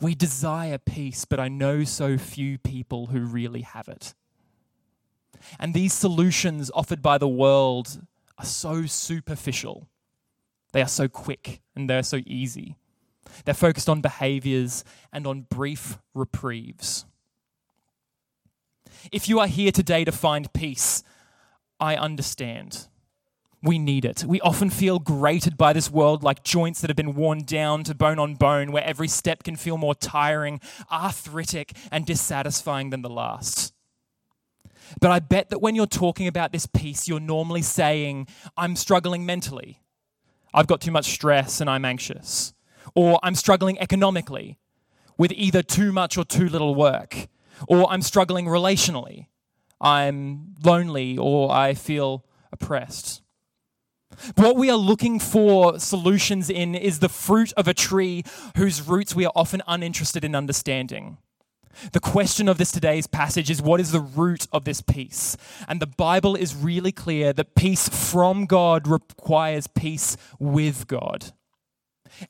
We 0.00 0.14
desire 0.14 0.76
peace, 0.76 1.24
but 1.24 1.40
I 1.40 1.48
know 1.48 1.84
so 1.84 2.18
few 2.18 2.58
people 2.58 3.06
who 3.06 3.20
really 3.20 3.62
have 3.62 3.88
it. 3.88 4.12
And 5.58 5.72
these 5.72 5.92
solutions 5.92 6.70
offered 6.74 7.00
by 7.00 7.18
the 7.18 7.28
world 7.28 8.02
are 8.36 8.44
so 8.44 8.86
superficial. 8.86 9.88
They 10.72 10.82
are 10.82 10.88
so 10.88 11.08
quick 11.08 11.62
and 11.74 11.88
they're 11.88 12.02
so 12.02 12.20
easy. 12.26 12.76
They're 13.44 13.54
focused 13.54 13.88
on 13.88 14.00
behaviors 14.00 14.84
and 15.12 15.26
on 15.26 15.46
brief 15.48 15.98
reprieves. 16.12 17.06
If 19.12 19.28
you 19.28 19.38
are 19.40 19.46
here 19.46 19.72
today 19.72 20.04
to 20.04 20.12
find 20.12 20.52
peace, 20.52 21.02
I 21.78 21.96
understand. 21.96 22.88
We 23.62 23.78
need 23.78 24.04
it. 24.04 24.24
We 24.24 24.40
often 24.40 24.70
feel 24.70 24.98
grated 24.98 25.56
by 25.56 25.72
this 25.72 25.90
world 25.90 26.22
like 26.22 26.44
joints 26.44 26.80
that 26.80 26.90
have 26.90 26.96
been 26.96 27.14
worn 27.14 27.44
down 27.44 27.84
to 27.84 27.94
bone 27.94 28.18
on 28.18 28.34
bone, 28.34 28.72
where 28.72 28.84
every 28.84 29.08
step 29.08 29.42
can 29.42 29.56
feel 29.56 29.78
more 29.78 29.94
tiring, 29.94 30.60
arthritic, 30.90 31.72
and 31.90 32.04
dissatisfying 32.04 32.90
than 32.90 33.02
the 33.02 33.10
last. 33.10 33.72
But 35.00 35.10
I 35.10 35.18
bet 35.18 35.48
that 35.50 35.60
when 35.60 35.74
you're 35.74 35.86
talking 35.86 36.26
about 36.26 36.52
this 36.52 36.66
peace, 36.66 37.08
you're 37.08 37.20
normally 37.20 37.62
saying, 37.62 38.28
I'm 38.56 38.76
struggling 38.76 39.24
mentally. 39.24 39.80
I've 40.52 40.66
got 40.66 40.80
too 40.80 40.90
much 40.90 41.06
stress 41.06 41.60
and 41.60 41.68
I'm 41.68 41.84
anxious. 41.84 42.52
Or 42.94 43.18
I'm 43.22 43.34
struggling 43.34 43.78
economically 43.78 44.58
with 45.16 45.32
either 45.32 45.62
too 45.62 45.90
much 45.90 46.18
or 46.18 46.24
too 46.24 46.48
little 46.48 46.74
work 46.74 47.28
or 47.68 47.90
I'm 47.90 48.02
struggling 48.02 48.46
relationally, 48.46 49.26
I'm 49.80 50.54
lonely, 50.62 51.18
or 51.18 51.50
I 51.52 51.74
feel 51.74 52.24
oppressed. 52.52 53.22
what 54.36 54.56
we 54.56 54.70
are 54.70 54.76
looking 54.76 55.18
for 55.18 55.78
solutions 55.78 56.48
in 56.48 56.74
is 56.74 57.00
the 57.00 57.08
fruit 57.08 57.52
of 57.56 57.66
a 57.66 57.74
tree 57.74 58.22
whose 58.56 58.80
roots 58.80 59.14
we 59.14 59.24
are 59.24 59.32
often 59.34 59.60
uninterested 59.66 60.24
in 60.24 60.34
understanding. 60.34 61.18
The 61.92 62.00
question 62.00 62.48
of 62.48 62.58
this 62.58 62.70
today's 62.70 63.06
passage 63.06 63.50
is 63.50 63.60
what 63.60 63.80
is 63.80 63.92
the 63.92 64.00
root 64.00 64.46
of 64.52 64.64
this 64.64 64.80
peace? 64.80 65.36
And 65.66 65.80
the 65.80 65.86
Bible 65.86 66.36
is 66.36 66.54
really 66.54 66.92
clear 66.92 67.32
that 67.32 67.54
peace 67.54 67.88
from 67.88 68.46
God 68.46 68.86
requires 68.86 69.66
peace 69.66 70.16
with 70.38 70.86
God. 70.86 71.32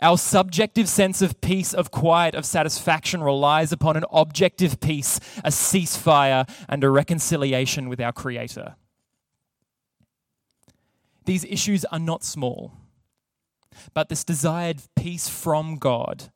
Our 0.01 0.19
subjective 0.19 0.89
sense 0.89 1.23
of 1.23 1.41
peace, 1.41 1.75
of 1.75 1.91
quiet, 1.91 2.35
of 2.35 2.45
satisfaction 2.45 3.23
relies 3.23 3.73
upon 3.73 3.97
an 3.97 4.05
objective 4.13 4.81
peace, 4.81 5.19
a 5.45 5.51
ceasefire, 5.51 6.49
and 6.69 6.83
a 6.83 6.91
reconciliation 6.91 7.89
with 7.89 8.01
our 8.01 8.13
Creator. 8.13 8.77
These 11.25 11.45
issues 11.45 11.85
are 11.87 11.99
not 11.99 12.23
small, 12.23 12.73
but 13.95 14.09
this 14.09 14.25
desired 14.25 14.83
peace 14.95 15.29
from 15.29 15.77
God 15.77 16.31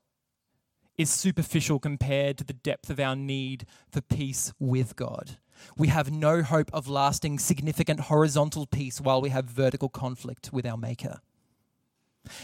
is 0.96 1.10
superficial 1.10 1.78
compared 1.78 2.38
to 2.38 2.44
the 2.44 2.52
depth 2.52 2.90
of 2.90 2.98
our 2.98 3.14
need 3.14 3.66
for 3.90 4.00
peace 4.00 4.52
with 4.58 4.96
God. 4.96 5.38
We 5.76 5.88
have 5.88 6.10
no 6.10 6.42
hope 6.42 6.70
of 6.72 6.88
lasting 6.88 7.38
significant 7.38 8.00
horizontal 8.00 8.66
peace 8.66 9.00
while 9.00 9.20
we 9.20 9.30
have 9.30 9.44
vertical 9.44 9.88
conflict 9.88 10.52
with 10.52 10.66
our 10.66 10.76
Maker. 10.76 11.20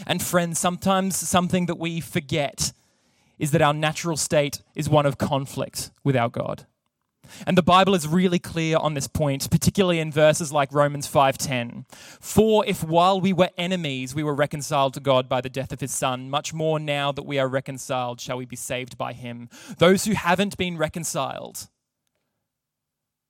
And 0.05 0.21
friends, 0.21 0.59
sometimes 0.59 1.15
something 1.15 1.65
that 1.67 1.79
we 1.79 2.01
forget 2.01 2.73
is 3.37 3.51
that 3.51 3.61
our 3.61 3.73
natural 3.73 4.17
state 4.17 4.61
is 4.75 4.89
one 4.89 5.05
of 5.05 5.17
conflict 5.17 5.91
with 6.03 6.15
our 6.15 6.29
God. 6.29 6.65
And 7.45 7.57
the 7.57 7.63
Bible 7.63 7.95
is 7.95 8.07
really 8.07 8.39
clear 8.39 8.77
on 8.77 8.93
this 8.93 9.07
point, 9.07 9.49
particularly 9.49 9.99
in 9.99 10.11
verses 10.11 10.51
like 10.51 10.71
Romans 10.71 11.07
5:10. 11.07 11.85
For 12.19 12.65
if 12.65 12.83
while 12.83 13.19
we 13.19 13.33
were 13.33 13.49
enemies 13.57 14.13
we 14.13 14.23
were 14.23 14.35
reconciled 14.35 14.93
to 14.93 14.99
God 14.99 15.27
by 15.27 15.41
the 15.41 15.49
death 15.49 15.71
of 15.71 15.81
his 15.81 15.91
son, 15.91 16.29
much 16.29 16.53
more 16.53 16.79
now 16.79 17.11
that 17.11 17.23
we 17.23 17.39
are 17.39 17.47
reconciled 17.47 18.21
shall 18.21 18.37
we 18.37 18.45
be 18.45 18.55
saved 18.55 18.97
by 18.97 19.13
him. 19.13 19.49
Those 19.77 20.05
who 20.05 20.13
haven't 20.13 20.57
been 20.57 20.77
reconciled 20.77 21.67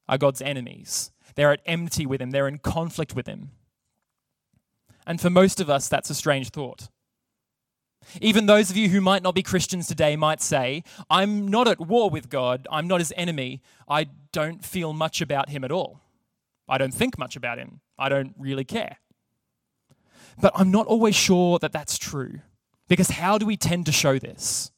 are 0.08 0.18
God's 0.18 0.42
enemies. 0.42 1.12
They're 1.36 1.52
at 1.52 1.62
enmity 1.66 2.06
with 2.06 2.22
him, 2.22 2.32
they're 2.32 2.48
in 2.48 2.60
conflict 2.60 3.16
with 3.16 3.28
him. 3.28 3.52
And 5.06 5.22
for 5.22 5.30
most 5.30 5.60
of 5.60 5.70
us, 5.70 5.88
that's 5.88 6.10
a 6.10 6.16
strange 6.16 6.50
thought. 6.50 6.90
Even 8.22 8.46
those 8.46 8.70
of 8.70 8.78
you 8.78 8.90
who 8.90 9.02
might 9.02 9.24
not 9.24 9.36
be 9.36 9.44
Christians 9.44 9.88
today 9.88 10.16
might 10.16 10.42
say, 10.42 10.84
I'm 11.10 11.48
not 11.48 11.68
at 11.68 11.80
war 11.80 12.10
with 12.10 12.30
God, 12.30 12.68
I'm 12.72 12.88
not 12.88 13.00
his 13.00 13.14
enemy, 13.18 13.62
I 13.88 14.08
don't 14.32 14.64
feel 14.64 14.94
much 14.94 15.22
about 15.22 15.50
him 15.50 15.64
at 15.64 15.72
all. 15.72 16.02
I 16.68 16.78
don't 16.78 16.94
think 16.94 17.18
much 17.18 17.36
about 17.36 17.58
him, 17.58 17.82
I 17.98 18.10
don't 18.10 18.36
really 18.38 18.64
care. 18.64 18.98
But 20.40 20.54
I'm 20.56 20.72
not 20.72 20.88
always 20.88 21.16
sure 21.16 21.60
that 21.60 21.72
that's 21.72 21.98
true. 21.98 22.42
Because 22.88 23.12
how 23.12 23.38
do 23.38 23.46
we 23.46 23.58
tend 23.58 23.86
to 23.88 23.92
show 23.92 24.20
this? 24.20 24.72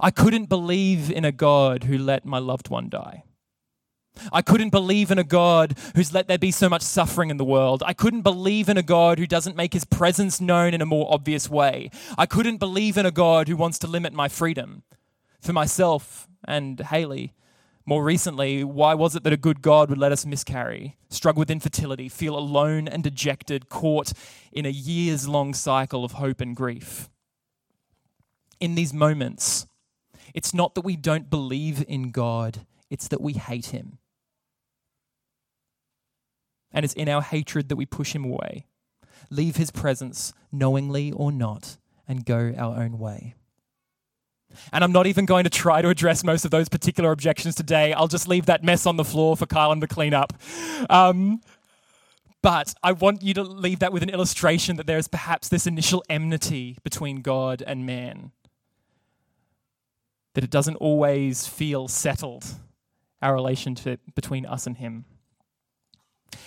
I 0.00 0.10
couldn't 0.10 0.46
believe 0.48 1.10
in 1.10 1.24
a 1.24 1.32
God 1.32 1.84
who 1.84 1.98
let 1.98 2.24
my 2.24 2.38
loved 2.38 2.70
one 2.70 2.88
die. 2.88 3.24
I 4.32 4.42
couldn't 4.42 4.70
believe 4.70 5.10
in 5.10 5.18
a 5.18 5.24
God 5.24 5.76
who's 5.94 6.12
let 6.12 6.28
there 6.28 6.38
be 6.38 6.50
so 6.50 6.68
much 6.68 6.82
suffering 6.82 7.30
in 7.30 7.36
the 7.36 7.44
world. 7.44 7.82
I 7.86 7.92
couldn't 7.92 8.22
believe 8.22 8.68
in 8.68 8.76
a 8.76 8.82
God 8.82 9.18
who 9.18 9.26
doesn't 9.26 9.56
make 9.56 9.72
his 9.72 9.84
presence 9.84 10.40
known 10.40 10.74
in 10.74 10.80
a 10.80 10.86
more 10.86 11.12
obvious 11.12 11.50
way. 11.50 11.90
I 12.16 12.26
couldn't 12.26 12.58
believe 12.58 12.96
in 12.96 13.06
a 13.06 13.10
God 13.10 13.48
who 13.48 13.56
wants 13.56 13.78
to 13.80 13.86
limit 13.86 14.12
my 14.12 14.28
freedom. 14.28 14.82
For 15.40 15.52
myself 15.52 16.28
and 16.46 16.80
Haley, 16.80 17.34
more 17.86 18.02
recently, 18.02 18.64
why 18.64 18.94
was 18.94 19.14
it 19.14 19.24
that 19.24 19.32
a 19.32 19.38
good 19.38 19.60
God 19.60 19.90
would 19.90 19.98
let 19.98 20.12
us 20.12 20.24
miscarry, 20.24 20.96
struggle 21.10 21.40
with 21.40 21.50
infertility, 21.50 22.08
feel 22.08 22.38
alone 22.38 22.88
and 22.88 23.02
dejected, 23.02 23.68
caught 23.68 24.12
in 24.52 24.64
a 24.64 24.70
years 24.70 25.28
long 25.28 25.52
cycle 25.52 26.02
of 26.02 26.12
hope 26.12 26.40
and 26.40 26.56
grief? 26.56 27.10
In 28.58 28.74
these 28.74 28.94
moments, 28.94 29.66
it's 30.32 30.54
not 30.54 30.74
that 30.74 30.84
we 30.84 30.96
don't 30.96 31.28
believe 31.28 31.84
in 31.86 32.10
God, 32.10 32.64
it's 32.88 33.08
that 33.08 33.20
we 33.20 33.34
hate 33.34 33.66
Him. 33.66 33.98
And 36.74 36.84
it's 36.84 36.92
in 36.94 37.08
our 37.08 37.22
hatred 37.22 37.70
that 37.70 37.76
we 37.76 37.86
push 37.86 38.14
Him 38.14 38.24
away, 38.24 38.66
leave 39.30 39.56
His 39.56 39.70
presence, 39.70 40.34
knowingly 40.52 41.12
or 41.12 41.32
not, 41.32 41.78
and 42.06 42.26
go 42.26 42.52
our 42.58 42.82
own 42.82 42.98
way. 42.98 43.34
And 44.72 44.84
I'm 44.84 44.92
not 44.92 45.06
even 45.06 45.24
going 45.24 45.44
to 45.44 45.50
try 45.50 45.82
to 45.82 45.88
address 45.88 46.22
most 46.24 46.44
of 46.44 46.50
those 46.50 46.68
particular 46.68 47.10
objections 47.10 47.54
today. 47.54 47.92
I'll 47.92 48.08
just 48.08 48.28
leave 48.28 48.46
that 48.46 48.62
mess 48.62 48.86
on 48.86 48.96
the 48.96 49.04
floor 49.04 49.36
for 49.36 49.46
Kylan 49.46 49.80
to 49.80 49.86
clean 49.86 50.14
up. 50.14 50.32
Um, 50.90 51.40
but 52.42 52.74
I 52.82 52.92
want 52.92 53.22
you 53.22 53.32
to 53.34 53.42
leave 53.42 53.78
that 53.78 53.92
with 53.92 54.02
an 54.02 54.10
illustration 54.10 54.76
that 54.76 54.86
there 54.86 54.98
is 54.98 55.08
perhaps 55.08 55.48
this 55.48 55.66
initial 55.66 56.04
enmity 56.10 56.76
between 56.84 57.22
God 57.22 57.62
and 57.66 57.86
man. 57.86 58.32
That 60.34 60.44
it 60.44 60.50
doesn't 60.50 60.76
always 60.76 61.46
feel 61.46 61.88
settled, 61.88 62.44
our 63.22 63.34
relationship 63.34 64.00
between 64.14 64.44
us 64.44 64.66
and 64.66 64.76
Him. 64.76 65.06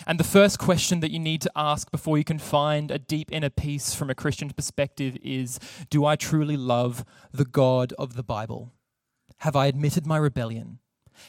And 0.08 0.18
the 0.18 0.24
first 0.24 0.58
question 0.58 1.02
that 1.02 1.12
you 1.12 1.20
need 1.20 1.42
to 1.42 1.52
ask 1.54 1.92
before 1.92 2.18
you 2.18 2.24
can 2.24 2.40
find 2.40 2.92
a 2.92 2.98
deep 2.98 3.30
inner 3.30 3.50
peace 3.50 3.94
from 3.94 4.10
a 4.10 4.16
Christian 4.16 4.50
perspective 4.50 5.18
is 5.22 5.60
Do 5.90 6.06
I 6.06 6.16
truly 6.16 6.56
love 6.56 7.04
the 7.34 7.44
God 7.44 7.92
of 8.00 8.16
the 8.16 8.24
Bible? 8.24 8.72
Have 9.40 9.58
I 9.58 9.66
admitted 9.66 10.08
my 10.08 10.16
rebellion? 10.16 10.80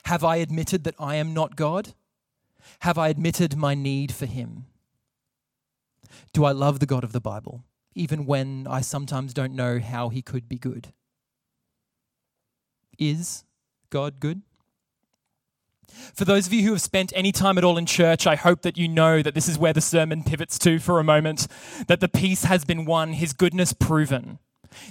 Have 0.05 0.23
I 0.23 0.37
admitted 0.37 0.85
that 0.85 0.95
I 0.97 1.17
am 1.17 1.35
not 1.35 1.57
God? 1.57 1.95
Have 2.81 2.99
I 2.99 3.09
admitted 3.09 3.57
my 3.57 3.75
need 3.75 4.13
for 4.13 4.27
Him? 4.27 4.67
Do 6.33 6.45
I 6.45 6.53
love 6.53 6.79
the 6.79 6.87
God 6.87 7.03
of 7.03 7.13
the 7.13 7.21
Bible, 7.21 7.65
even 7.97 8.27
when 8.27 8.69
I 8.71 8.81
sometimes 8.81 9.35
don't 9.35 9.57
know 9.57 9.81
how 9.81 10.09
He 10.09 10.23
could 10.23 10.49
be 10.49 10.57
good? 10.57 10.93
Is 12.97 13.43
God 13.91 14.21
good? 14.21 14.43
For 16.15 16.25
those 16.25 16.47
of 16.47 16.53
you 16.53 16.65
who 16.65 16.73
have 16.73 16.81
spent 16.81 17.13
any 17.17 17.33
time 17.33 17.59
at 17.59 17.65
all 17.65 17.79
in 17.79 17.87
church, 17.87 18.27
I 18.27 18.37
hope 18.37 18.63
that 18.63 18.77
you 18.77 18.89
know 18.89 19.23
that 19.23 19.35
this 19.35 19.49
is 19.49 19.59
where 19.59 19.73
the 19.73 19.81
sermon 19.81 20.23
pivots 20.23 20.59
to 20.61 20.79
for 20.79 20.99
a 20.99 21.05
moment 21.05 21.47
that 21.87 22.01
the 22.01 22.09
peace 22.09 22.45
has 22.45 22.65
been 22.65 22.85
won, 22.85 23.15
his 23.15 23.33
goodness 23.33 23.73
proven. 23.73 24.39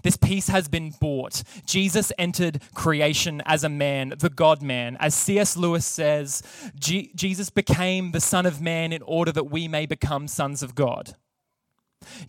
This 0.04 0.18
peace 0.18 0.48
has 0.48 0.68
been 0.68 0.94
bought. 1.00 1.44
Jesus 1.66 2.12
entered 2.18 2.62
creation 2.74 3.42
as 3.46 3.64
a 3.64 3.70
man, 3.70 4.14
the 4.18 4.30
God 4.30 4.62
man. 4.62 4.98
As 5.00 5.14
C.S. 5.14 5.56
Lewis 5.56 5.86
says, 5.86 6.42
Jesus 6.80 7.50
became 7.50 8.12
the 8.12 8.20
Son 8.20 8.46
of 8.46 8.60
Man 8.60 8.92
in 8.92 9.02
order 9.04 9.32
that 9.32 9.52
we 9.52 9.68
may 9.68 9.86
become 9.86 10.28
sons 10.28 10.64
of 10.64 10.74
God. 10.76 11.16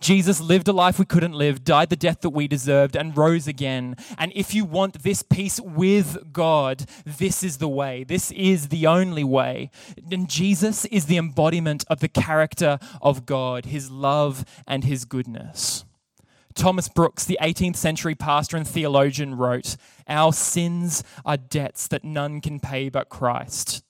Jesus 0.01 0.41
lived 0.41 0.69
a 0.69 0.73
life 0.73 0.99
we 0.99 1.05
couldn't 1.05 1.33
live, 1.33 1.65
died 1.65 1.91
the 1.91 1.97
death 1.97 2.21
that 2.21 2.31
we 2.31 2.49
deserved, 2.49 2.97
and 2.97 3.17
rose 3.17 3.47
again. 3.47 3.97
And 4.17 4.33
if 4.35 4.55
you 4.55 4.65
want 4.65 5.03
this 5.03 5.23
peace 5.23 5.61
with 5.61 6.33
God, 6.33 6.85
this 7.05 7.43
is 7.43 7.59
the 7.59 7.69
way. 7.69 8.05
This 8.05 8.31
is 8.33 8.69
the 8.69 8.87
only 8.87 9.25
way. 9.25 9.71
And 10.11 10.29
Jesus 10.29 10.85
is 10.87 11.07
the 11.07 11.17
embodiment 11.17 11.85
of 11.89 12.01
the 12.01 12.09
character 12.09 12.79
of 13.03 13.27
God, 13.27 13.67
his 13.67 13.91
love 13.91 14.45
and 14.67 14.85
his 14.85 15.05
goodness. 15.05 15.85
Thomas 16.55 16.89
Brooks, 16.89 17.25
the 17.25 17.39
18th 17.41 17.77
century 17.77 18.17
pastor 18.17 18.57
and 18.57 18.67
theologian, 18.67 19.37
wrote 19.37 19.77
Our 20.09 20.33
sins 20.33 21.05
are 21.25 21.37
debts 21.37 21.87
that 21.89 22.05
none 22.05 22.41
can 22.41 22.59
pay 22.59 22.89
but 22.89 23.09
Christ. 23.09 23.85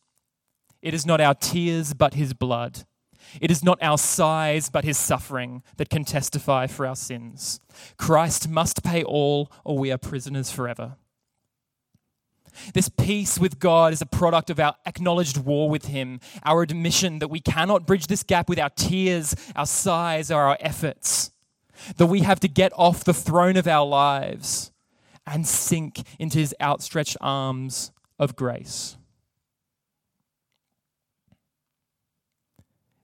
It 0.82 0.92
is 0.92 1.06
not 1.06 1.20
our 1.20 1.34
tears, 1.34 1.94
but 1.94 2.14
his 2.14 2.34
blood. 2.34 2.84
It 3.40 3.50
is 3.50 3.64
not 3.64 3.82
our 3.82 3.98
sighs, 3.98 4.68
but 4.68 4.84
his 4.84 4.98
suffering 4.98 5.62
that 5.76 5.90
can 5.90 6.04
testify 6.04 6.66
for 6.66 6.86
our 6.86 6.96
sins. 6.96 7.60
Christ 7.96 8.48
must 8.48 8.82
pay 8.82 9.02
all, 9.02 9.50
or 9.64 9.78
we 9.78 9.92
are 9.92 9.98
prisoners 9.98 10.50
forever. 10.50 10.96
This 12.74 12.88
peace 12.88 13.38
with 13.38 13.58
God 13.58 13.92
is 13.92 14.02
a 14.02 14.06
product 14.06 14.50
of 14.50 14.60
our 14.60 14.74
acknowledged 14.86 15.38
war 15.38 15.70
with 15.70 15.86
Him, 15.86 16.20
our 16.44 16.62
admission 16.62 17.18
that 17.20 17.28
we 17.28 17.40
cannot 17.40 17.86
bridge 17.86 18.06
this 18.06 18.22
gap 18.22 18.48
with 18.48 18.58
our 18.58 18.70
tears, 18.70 19.34
our 19.54 19.66
sighs, 19.66 20.30
or 20.30 20.42
our 20.42 20.58
efforts. 20.60 21.30
That 21.96 22.06
we 22.06 22.20
have 22.20 22.40
to 22.40 22.48
get 22.48 22.72
off 22.76 23.04
the 23.04 23.14
throne 23.14 23.56
of 23.56 23.68
our 23.68 23.86
lives 23.86 24.72
and 25.26 25.46
sink 25.46 26.02
into 26.18 26.38
His 26.38 26.54
outstretched 26.60 27.16
arms 27.20 27.92
of 28.18 28.34
grace. 28.34 28.97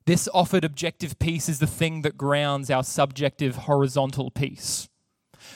This 0.06 0.28
offered 0.34 0.64
objective 0.64 1.18
peace 1.18 1.48
is 1.48 1.60
the 1.60 1.66
thing 1.66 2.02
that 2.02 2.18
grounds 2.18 2.70
our 2.70 2.84
subjective 2.84 3.56
horizontal 3.56 4.30
peace. 4.30 4.88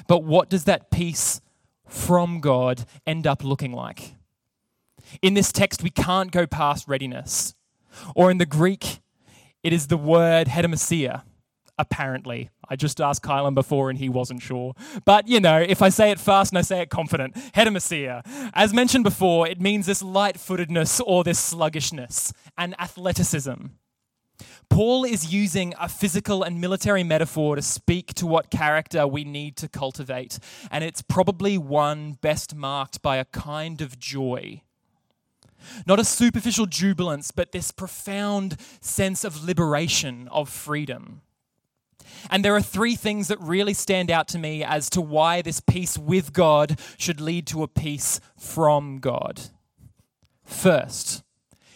But 0.06 0.24
what 0.24 0.48
does 0.48 0.64
that 0.64 0.90
peace 0.90 1.40
from 1.86 2.40
God 2.40 2.84
end 3.06 3.26
up 3.26 3.44
looking 3.44 3.72
like? 3.72 4.14
In 5.22 5.34
this 5.34 5.52
text, 5.52 5.82
we 5.82 5.90
can't 5.90 6.30
go 6.30 6.46
past 6.46 6.88
readiness. 6.88 7.54
Or 8.14 8.30
in 8.30 8.38
the 8.38 8.46
Greek, 8.46 9.00
it 9.62 9.72
is 9.72 9.88
the 9.88 9.96
word 9.96 10.48
hetoimasia, 10.48 11.22
apparently. 11.78 12.50
I 12.70 12.76
just 12.76 13.00
asked 13.00 13.22
Kylan 13.22 13.54
before 13.54 13.90
and 13.90 13.98
he 13.98 14.08
wasn't 14.08 14.42
sure. 14.42 14.74
But 15.04 15.28
you 15.28 15.40
know, 15.40 15.58
if 15.58 15.82
I 15.82 15.88
say 15.88 16.10
it 16.10 16.20
fast 16.20 16.52
and 16.52 16.58
I 16.58 16.62
say 16.62 16.80
it 16.80 16.90
confident, 16.90 17.34
hetoimasia. 17.34 18.22
As 18.54 18.72
mentioned 18.72 19.04
before, 19.04 19.46
it 19.46 19.60
means 19.60 19.86
this 19.86 20.02
light 20.02 20.38
footedness 20.38 21.00
or 21.04 21.24
this 21.24 21.38
sluggishness 21.38 22.32
and 22.56 22.74
athleticism. 22.80 23.66
Paul 24.70 25.04
is 25.04 25.32
using 25.32 25.74
a 25.80 25.88
physical 25.88 26.42
and 26.42 26.60
military 26.60 27.02
metaphor 27.02 27.56
to 27.56 27.62
speak 27.62 28.14
to 28.14 28.26
what 28.26 28.50
character 28.50 29.06
we 29.06 29.24
need 29.24 29.56
to 29.56 29.68
cultivate, 29.68 30.38
and 30.70 30.84
it's 30.84 31.02
probably 31.02 31.58
one 31.58 32.12
best 32.20 32.54
marked 32.54 33.02
by 33.02 33.16
a 33.16 33.24
kind 33.24 33.80
of 33.80 33.98
joy. 33.98 34.62
Not 35.86 35.98
a 35.98 36.04
superficial 36.04 36.66
jubilance, 36.66 37.30
but 37.30 37.52
this 37.52 37.72
profound 37.72 38.56
sense 38.80 39.24
of 39.24 39.44
liberation, 39.44 40.28
of 40.30 40.48
freedom. 40.48 41.22
And 42.30 42.44
there 42.44 42.54
are 42.54 42.62
three 42.62 42.96
things 42.96 43.28
that 43.28 43.40
really 43.40 43.74
stand 43.74 44.10
out 44.10 44.28
to 44.28 44.38
me 44.38 44.64
as 44.64 44.88
to 44.90 45.00
why 45.00 45.42
this 45.42 45.60
peace 45.60 45.98
with 45.98 46.32
God 46.32 46.78
should 46.96 47.20
lead 47.20 47.46
to 47.48 47.62
a 47.62 47.68
peace 47.68 48.20
from 48.36 48.98
God. 48.98 49.42
First 50.44 51.22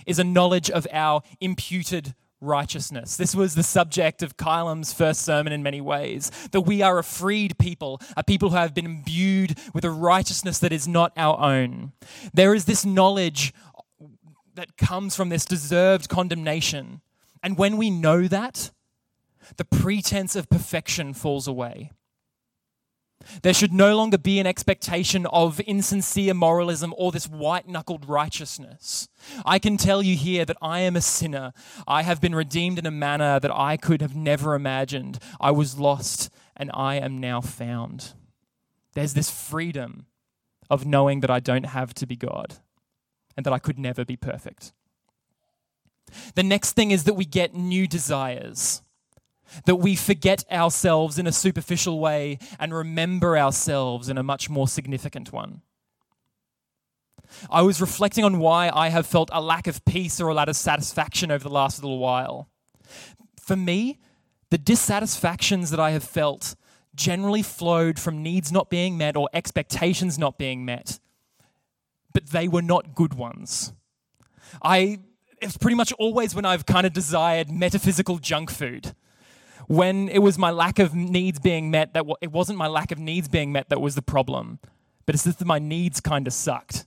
is 0.06 0.18
a 0.18 0.24
knowledge 0.24 0.70
of 0.70 0.86
our 0.92 1.22
imputed 1.40 2.14
righteousness. 2.42 3.16
This 3.16 3.34
was 3.34 3.54
the 3.54 3.62
subject 3.62 4.22
of 4.22 4.36
Kylam's 4.36 4.92
first 4.92 5.22
sermon 5.22 5.52
in 5.52 5.62
many 5.62 5.80
ways 5.80 6.30
that 6.50 6.62
we 6.62 6.82
are 6.82 6.98
a 6.98 7.04
freed 7.04 7.56
people, 7.58 8.00
a 8.16 8.24
people 8.24 8.50
who 8.50 8.56
have 8.56 8.74
been 8.74 8.84
imbued 8.84 9.58
with 9.72 9.84
a 9.84 9.90
righteousness 9.90 10.58
that 10.58 10.72
is 10.72 10.88
not 10.88 11.12
our 11.16 11.38
own. 11.40 11.92
There 12.34 12.54
is 12.54 12.64
this 12.64 12.84
knowledge 12.84 13.54
that 14.54 14.76
comes 14.76 15.16
from 15.16 15.28
this 15.28 15.44
deserved 15.44 16.08
condemnation. 16.08 17.00
And 17.42 17.56
when 17.56 17.76
we 17.76 17.90
know 17.90 18.28
that, 18.28 18.70
the 19.56 19.64
pretense 19.64 20.36
of 20.36 20.50
perfection 20.50 21.14
falls 21.14 21.48
away. 21.48 21.90
There 23.42 23.54
should 23.54 23.72
no 23.72 23.96
longer 23.96 24.18
be 24.18 24.38
an 24.38 24.46
expectation 24.46 25.26
of 25.26 25.60
insincere 25.60 26.34
moralism 26.34 26.94
or 26.96 27.12
this 27.12 27.28
white 27.28 27.68
knuckled 27.68 28.08
righteousness. 28.08 29.08
I 29.44 29.58
can 29.58 29.76
tell 29.76 30.02
you 30.02 30.16
here 30.16 30.44
that 30.44 30.56
I 30.60 30.80
am 30.80 30.96
a 30.96 31.00
sinner. 31.00 31.52
I 31.86 32.02
have 32.02 32.20
been 32.20 32.34
redeemed 32.34 32.78
in 32.78 32.86
a 32.86 32.90
manner 32.90 33.40
that 33.40 33.54
I 33.54 33.76
could 33.76 34.00
have 34.00 34.14
never 34.14 34.54
imagined. 34.54 35.18
I 35.40 35.50
was 35.50 35.78
lost 35.78 36.30
and 36.56 36.70
I 36.74 36.96
am 36.96 37.18
now 37.18 37.40
found. 37.40 38.14
There's 38.94 39.14
this 39.14 39.30
freedom 39.30 40.06
of 40.68 40.86
knowing 40.86 41.20
that 41.20 41.30
I 41.30 41.40
don't 41.40 41.66
have 41.66 41.94
to 41.94 42.06
be 42.06 42.16
God 42.16 42.56
and 43.36 43.44
that 43.46 43.52
I 43.52 43.58
could 43.58 43.78
never 43.78 44.04
be 44.04 44.16
perfect. 44.16 44.72
The 46.34 46.42
next 46.42 46.72
thing 46.72 46.90
is 46.90 47.04
that 47.04 47.14
we 47.14 47.24
get 47.24 47.54
new 47.54 47.86
desires 47.86 48.82
that 49.66 49.76
we 49.76 49.96
forget 49.96 50.44
ourselves 50.50 51.18
in 51.18 51.26
a 51.26 51.32
superficial 51.32 52.00
way 52.00 52.38
and 52.58 52.74
remember 52.74 53.36
ourselves 53.36 54.08
in 54.08 54.18
a 54.18 54.22
much 54.22 54.48
more 54.48 54.68
significant 54.68 55.32
one. 55.32 55.62
I 57.50 57.62
was 57.62 57.80
reflecting 57.80 58.24
on 58.24 58.38
why 58.38 58.70
I 58.72 58.88
have 58.90 59.06
felt 59.06 59.30
a 59.32 59.40
lack 59.40 59.66
of 59.66 59.84
peace 59.84 60.20
or 60.20 60.28
a 60.28 60.34
lack 60.34 60.48
of 60.48 60.56
satisfaction 60.56 61.30
over 61.30 61.42
the 61.42 61.54
last 61.54 61.82
little 61.82 61.98
while. 61.98 62.48
For 63.40 63.56
me, 63.56 63.98
the 64.50 64.58
dissatisfactions 64.58 65.70
that 65.70 65.80
I 65.80 65.92
have 65.92 66.04
felt 66.04 66.54
generally 66.94 67.42
flowed 67.42 67.98
from 67.98 68.22
needs 68.22 68.52
not 68.52 68.68
being 68.68 68.98
met 68.98 69.16
or 69.16 69.28
expectations 69.32 70.18
not 70.18 70.38
being 70.38 70.64
met, 70.64 71.00
but 72.12 72.28
they 72.28 72.48
were 72.48 72.62
not 72.62 72.94
good 72.94 73.14
ones. 73.14 73.72
I 74.62 74.98
it's 75.40 75.56
pretty 75.56 75.74
much 75.74 75.92
always 75.94 76.34
when 76.34 76.44
I've 76.44 76.66
kind 76.66 76.86
of 76.86 76.92
desired 76.92 77.50
metaphysical 77.50 78.18
junk 78.18 78.50
food. 78.50 78.94
When 79.72 80.10
it 80.10 80.18
was 80.18 80.36
my 80.36 80.50
lack 80.50 80.78
of 80.78 80.94
needs 80.94 81.38
being 81.38 81.70
met, 81.70 81.94
that 81.94 82.04
it 82.20 82.30
wasn't 82.30 82.58
my 82.58 82.66
lack 82.66 82.92
of 82.92 82.98
needs 82.98 83.26
being 83.26 83.52
met 83.52 83.70
that 83.70 83.80
was 83.80 83.94
the 83.94 84.02
problem, 84.02 84.58
but 85.06 85.14
it's 85.14 85.24
just 85.24 85.38
that 85.38 85.46
my 85.46 85.58
needs 85.58 85.98
kind 85.98 86.26
of 86.26 86.34
sucked. 86.34 86.84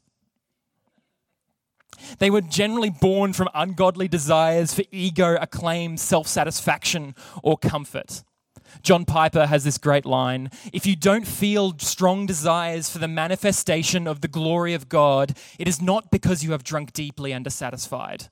They 2.19 2.29
were 2.29 2.41
generally 2.41 2.91
born 2.91 3.33
from 3.33 3.49
ungodly 3.55 4.07
desires 4.07 4.75
for 4.75 4.83
ego, 4.91 5.35
acclaim, 5.41 5.97
self 5.97 6.27
satisfaction, 6.27 7.15
or 7.41 7.57
comfort. 7.57 8.23
John 8.83 9.03
Piper 9.03 9.47
has 9.47 9.63
this 9.63 9.79
great 9.79 10.05
line 10.05 10.51
If 10.71 10.85
you 10.85 10.95
don't 10.95 11.25
feel 11.25 11.73
strong 11.79 12.27
desires 12.27 12.87
for 12.87 12.99
the 12.99 13.07
manifestation 13.07 14.05
of 14.05 14.21
the 14.21 14.27
glory 14.27 14.75
of 14.75 14.89
God, 14.89 15.35
it 15.57 15.67
is 15.67 15.81
not 15.81 16.11
because 16.11 16.43
you 16.43 16.51
have 16.51 16.63
drunk 16.63 16.93
deeply 16.93 17.31
and 17.31 17.47
are 17.47 17.49
satisfied. 17.49 18.29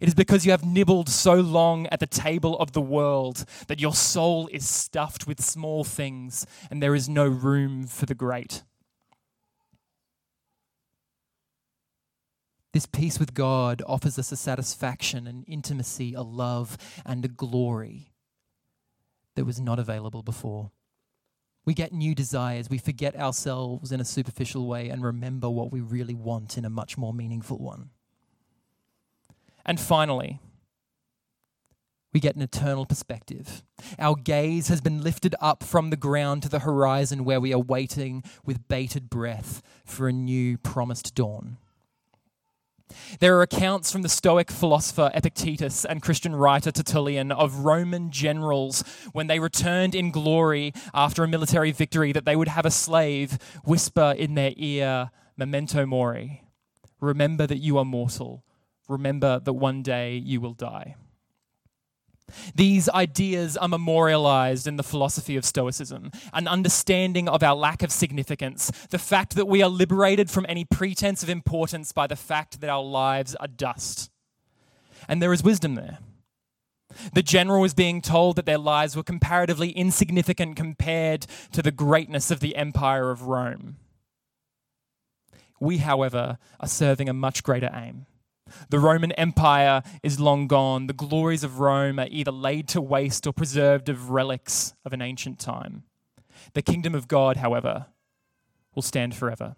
It 0.00 0.08
is 0.08 0.14
because 0.14 0.44
you 0.44 0.52
have 0.52 0.64
nibbled 0.64 1.08
so 1.08 1.34
long 1.34 1.86
at 1.88 2.00
the 2.00 2.06
table 2.06 2.58
of 2.58 2.72
the 2.72 2.80
world 2.80 3.44
that 3.66 3.80
your 3.80 3.94
soul 3.94 4.48
is 4.52 4.68
stuffed 4.68 5.26
with 5.26 5.42
small 5.42 5.82
things 5.82 6.46
and 6.70 6.82
there 6.82 6.94
is 6.94 7.08
no 7.08 7.26
room 7.26 7.86
for 7.86 8.06
the 8.06 8.14
great. 8.14 8.62
This 12.72 12.86
peace 12.86 13.18
with 13.18 13.34
God 13.34 13.82
offers 13.86 14.18
us 14.18 14.30
a 14.30 14.36
satisfaction, 14.36 15.26
an 15.26 15.44
intimacy, 15.48 16.14
a 16.14 16.22
love, 16.22 16.76
and 17.04 17.24
a 17.24 17.28
glory 17.28 18.12
that 19.34 19.44
was 19.44 19.58
not 19.58 19.78
available 19.78 20.22
before. 20.22 20.70
We 21.64 21.74
get 21.74 21.92
new 21.92 22.14
desires. 22.14 22.70
We 22.70 22.78
forget 22.78 23.16
ourselves 23.16 23.90
in 23.90 24.00
a 24.00 24.04
superficial 24.04 24.66
way 24.66 24.90
and 24.90 25.02
remember 25.02 25.50
what 25.50 25.72
we 25.72 25.80
really 25.80 26.14
want 26.14 26.56
in 26.56 26.64
a 26.64 26.70
much 26.70 26.96
more 26.96 27.12
meaningful 27.12 27.58
one. 27.58 27.90
And 29.68 29.78
finally, 29.78 30.40
we 32.14 32.20
get 32.20 32.36
an 32.36 32.40
eternal 32.40 32.86
perspective. 32.86 33.62
Our 33.98 34.16
gaze 34.16 34.68
has 34.68 34.80
been 34.80 35.02
lifted 35.02 35.34
up 35.42 35.62
from 35.62 35.90
the 35.90 35.96
ground 35.96 36.42
to 36.42 36.48
the 36.48 36.60
horizon 36.60 37.22
where 37.22 37.38
we 37.38 37.52
are 37.52 37.60
waiting 37.60 38.24
with 38.46 38.66
bated 38.66 39.10
breath 39.10 39.60
for 39.84 40.08
a 40.08 40.12
new 40.12 40.56
promised 40.56 41.14
dawn. 41.14 41.58
There 43.20 43.36
are 43.36 43.42
accounts 43.42 43.92
from 43.92 44.00
the 44.00 44.08
Stoic 44.08 44.50
philosopher 44.50 45.10
Epictetus 45.12 45.84
and 45.84 46.00
Christian 46.00 46.34
writer 46.34 46.72
Tertullian 46.72 47.30
of 47.30 47.58
Roman 47.58 48.10
generals 48.10 48.82
when 49.12 49.26
they 49.26 49.38
returned 49.38 49.94
in 49.94 50.10
glory 50.10 50.72
after 50.94 51.22
a 51.22 51.28
military 51.28 51.72
victory 51.72 52.12
that 52.12 52.24
they 52.24 52.36
would 52.36 52.48
have 52.48 52.64
a 52.64 52.70
slave 52.70 53.38
whisper 53.66 54.14
in 54.16 54.34
their 54.34 54.54
ear, 54.56 55.10
Memento 55.36 55.84
mori. 55.84 56.42
Remember 57.00 57.46
that 57.46 57.58
you 57.58 57.76
are 57.76 57.84
mortal. 57.84 58.42
Remember 58.88 59.38
that 59.40 59.52
one 59.52 59.82
day 59.82 60.16
you 60.16 60.40
will 60.40 60.54
die. 60.54 60.96
These 62.54 62.88
ideas 62.88 63.56
are 63.56 63.68
memorialized 63.68 64.66
in 64.66 64.76
the 64.76 64.82
philosophy 64.82 65.36
of 65.36 65.44
Stoicism, 65.44 66.10
an 66.32 66.46
understanding 66.46 67.28
of 67.28 67.42
our 67.42 67.54
lack 67.54 67.82
of 67.82 67.92
significance, 67.92 68.70
the 68.90 68.98
fact 68.98 69.34
that 69.36 69.46
we 69.46 69.62
are 69.62 69.70
liberated 69.70 70.30
from 70.30 70.46
any 70.48 70.64
pretense 70.64 71.22
of 71.22 71.30
importance 71.30 71.92
by 71.92 72.06
the 72.06 72.16
fact 72.16 72.60
that 72.60 72.70
our 72.70 72.82
lives 72.82 73.34
are 73.36 73.48
dust. 73.48 74.10
And 75.08 75.22
there 75.22 75.32
is 75.32 75.42
wisdom 75.42 75.74
there. 75.74 75.98
The 77.12 77.22
general 77.22 77.60
was 77.60 77.74
being 77.74 78.00
told 78.00 78.36
that 78.36 78.46
their 78.46 78.58
lives 78.58 78.96
were 78.96 79.02
comparatively 79.02 79.70
insignificant 79.70 80.56
compared 80.56 81.26
to 81.52 81.62
the 81.62 81.70
greatness 81.70 82.30
of 82.30 82.40
the 82.40 82.56
empire 82.56 83.10
of 83.10 83.22
Rome. 83.22 83.76
We, 85.60 85.78
however, 85.78 86.38
are 86.60 86.68
serving 86.68 87.08
a 87.08 87.14
much 87.14 87.42
greater 87.42 87.70
aim 87.72 88.06
the 88.70 88.78
Roman 88.78 89.12
Empire 89.12 89.82
is 90.02 90.20
long 90.20 90.46
gone. 90.46 90.86
The 90.86 90.92
glories 90.92 91.44
of 91.44 91.60
Rome 91.60 91.98
are 91.98 92.08
either 92.10 92.32
laid 92.32 92.68
to 92.68 92.80
waste 92.80 93.26
or 93.26 93.32
preserved 93.32 93.88
as 93.88 93.96
relics 93.96 94.74
of 94.84 94.92
an 94.92 95.02
ancient 95.02 95.38
time. 95.38 95.84
The 96.54 96.62
kingdom 96.62 96.94
of 96.94 97.08
God, 97.08 97.38
however, 97.38 97.86
will 98.74 98.82
stand 98.82 99.14
forever. 99.14 99.56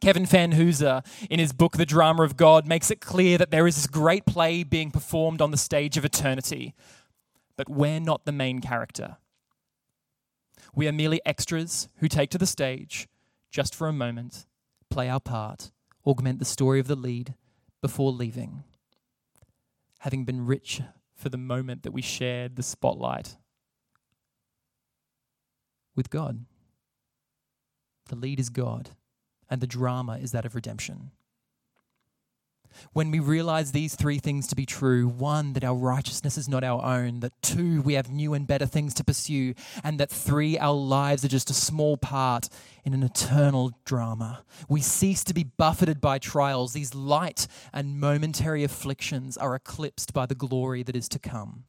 Kevin 0.00 0.24
Vanhoozer, 0.24 1.04
in 1.28 1.38
his 1.38 1.52
book 1.52 1.76
The 1.76 1.84
Drama 1.84 2.22
of 2.22 2.36
God, 2.36 2.66
makes 2.66 2.90
it 2.90 3.00
clear 3.00 3.36
that 3.36 3.50
there 3.50 3.66
is 3.66 3.76
this 3.76 3.86
great 3.86 4.24
play 4.24 4.62
being 4.62 4.90
performed 4.90 5.42
on 5.42 5.50
the 5.50 5.56
stage 5.56 5.96
of 5.96 6.04
eternity, 6.04 6.74
but 7.56 7.68
we're 7.68 8.00
not 8.00 8.24
the 8.24 8.32
main 8.32 8.60
character. 8.60 9.18
We 10.74 10.88
are 10.88 10.92
merely 10.92 11.20
extras 11.26 11.88
who 11.96 12.08
take 12.08 12.30
to 12.30 12.38
the 12.38 12.46
stage 12.46 13.08
just 13.50 13.74
for 13.74 13.88
a 13.88 13.92
moment, 13.92 14.46
play 14.88 15.08
our 15.08 15.20
part, 15.20 15.72
augment 16.06 16.38
the 16.38 16.44
story 16.44 16.80
of 16.80 16.86
the 16.86 16.96
lead, 16.96 17.34
before 17.80 18.12
leaving, 18.12 18.64
having 20.00 20.24
been 20.24 20.46
rich 20.46 20.80
for 21.14 21.28
the 21.28 21.38
moment 21.38 21.82
that 21.82 21.92
we 21.92 22.02
shared 22.02 22.56
the 22.56 22.62
spotlight 22.62 23.36
with 25.94 26.10
God. 26.10 26.44
The 28.08 28.16
lead 28.16 28.40
is 28.40 28.48
God, 28.48 28.90
and 29.48 29.60
the 29.60 29.66
drama 29.66 30.18
is 30.18 30.32
that 30.32 30.44
of 30.44 30.54
redemption. 30.54 31.10
When 32.92 33.10
we 33.10 33.18
realize 33.18 33.72
these 33.72 33.94
three 33.94 34.18
things 34.18 34.46
to 34.48 34.56
be 34.56 34.66
true 34.66 35.08
one, 35.08 35.52
that 35.54 35.64
our 35.64 35.74
righteousness 35.74 36.38
is 36.38 36.48
not 36.48 36.64
our 36.64 36.82
own, 36.84 37.20
that 37.20 37.32
two, 37.42 37.82
we 37.82 37.94
have 37.94 38.10
new 38.10 38.34
and 38.34 38.46
better 38.46 38.66
things 38.66 38.94
to 38.94 39.04
pursue, 39.04 39.54
and 39.82 39.98
that 40.00 40.10
three, 40.10 40.58
our 40.58 40.74
lives 40.74 41.24
are 41.24 41.28
just 41.28 41.50
a 41.50 41.54
small 41.54 41.96
part 41.96 42.48
in 42.84 42.94
an 42.94 43.02
eternal 43.02 43.72
drama. 43.84 44.44
We 44.68 44.80
cease 44.80 45.24
to 45.24 45.34
be 45.34 45.44
buffeted 45.44 46.00
by 46.00 46.18
trials. 46.18 46.72
These 46.72 46.94
light 46.94 47.46
and 47.72 48.00
momentary 48.00 48.64
afflictions 48.64 49.36
are 49.36 49.54
eclipsed 49.54 50.12
by 50.12 50.26
the 50.26 50.34
glory 50.34 50.82
that 50.82 50.96
is 50.96 51.08
to 51.10 51.18
come. 51.18 51.64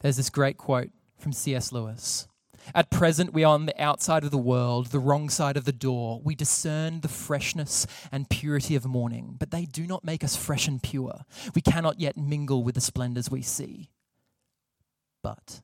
There's 0.00 0.16
this 0.16 0.30
great 0.30 0.56
quote 0.56 0.90
from 1.18 1.32
C.S. 1.32 1.72
Lewis 1.72 2.26
at 2.74 2.90
present, 2.90 3.32
we 3.32 3.44
are 3.44 3.54
on 3.54 3.66
the 3.66 3.82
outside 3.82 4.24
of 4.24 4.30
the 4.30 4.38
world, 4.38 4.86
the 4.86 4.98
wrong 4.98 5.28
side 5.28 5.56
of 5.56 5.64
the 5.64 5.72
door. 5.72 6.20
We 6.22 6.34
discern 6.34 7.00
the 7.00 7.08
freshness 7.08 7.86
and 8.10 8.28
purity 8.28 8.74
of 8.74 8.84
morning, 8.84 9.36
but 9.38 9.50
they 9.50 9.64
do 9.64 9.86
not 9.86 10.04
make 10.04 10.24
us 10.24 10.36
fresh 10.36 10.68
and 10.68 10.82
pure. 10.82 11.24
We 11.54 11.62
cannot 11.62 12.00
yet 12.00 12.16
mingle 12.16 12.62
with 12.62 12.74
the 12.74 12.80
splendors 12.80 13.30
we 13.30 13.42
see. 13.42 13.90
But 15.22 15.60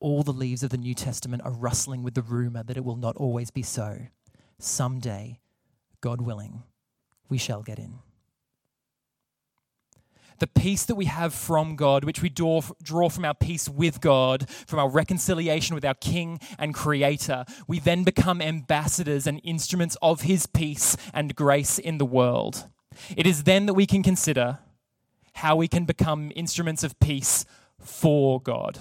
all 0.00 0.22
the 0.22 0.32
leaves 0.32 0.62
of 0.62 0.70
the 0.70 0.78
New 0.78 0.94
Testament 0.94 1.42
are 1.44 1.52
rustling 1.52 2.02
with 2.02 2.14
the 2.14 2.22
rumor 2.22 2.62
that 2.62 2.76
it 2.76 2.84
will 2.84 2.96
not 2.96 3.16
always 3.16 3.50
be 3.50 3.62
so. 3.62 3.98
Someday, 4.58 5.40
God 6.00 6.20
willing, 6.20 6.62
we 7.28 7.38
shall 7.38 7.62
get 7.62 7.78
in 7.78 7.98
the 10.38 10.46
peace 10.46 10.84
that 10.84 10.94
we 10.94 11.06
have 11.06 11.34
from 11.34 11.76
God, 11.76 12.04
which 12.04 12.22
we 12.22 12.28
draw, 12.28 12.62
draw 12.82 13.08
from 13.08 13.24
our 13.24 13.34
peace 13.34 13.68
with 13.68 14.00
God, 14.00 14.48
from 14.48 14.78
our 14.78 14.88
reconciliation 14.88 15.74
with 15.74 15.84
our 15.84 15.94
King 15.94 16.40
and 16.58 16.74
Creator, 16.74 17.44
we 17.66 17.78
then 17.78 18.04
become 18.04 18.40
ambassadors 18.40 19.26
and 19.26 19.40
instruments 19.44 19.96
of 20.02 20.22
His 20.22 20.46
peace 20.46 20.96
and 21.12 21.34
grace 21.34 21.78
in 21.78 21.98
the 21.98 22.06
world. 22.06 22.68
It 23.16 23.26
is 23.26 23.44
then 23.44 23.66
that 23.66 23.74
we 23.74 23.86
can 23.86 24.02
consider 24.02 24.58
how 25.34 25.56
we 25.56 25.68
can 25.68 25.84
become 25.84 26.32
instruments 26.34 26.82
of 26.82 26.98
peace 26.98 27.44
for 27.78 28.40
God. 28.40 28.78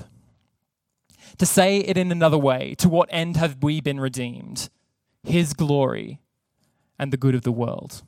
To 1.37 1.45
say 1.45 1.79
it 1.79 1.97
in 1.97 2.11
another 2.11 2.37
way, 2.37 2.73
to 2.79 2.89
what 2.89 3.09
end 3.11 3.37
have 3.37 3.61
we 3.61 3.81
been 3.81 3.99
redeemed? 3.99 4.69
His 5.23 5.53
glory 5.53 6.19
and 6.97 7.13
the 7.13 7.17
good 7.17 7.35
of 7.35 7.43
the 7.43 7.51
world. 7.51 8.01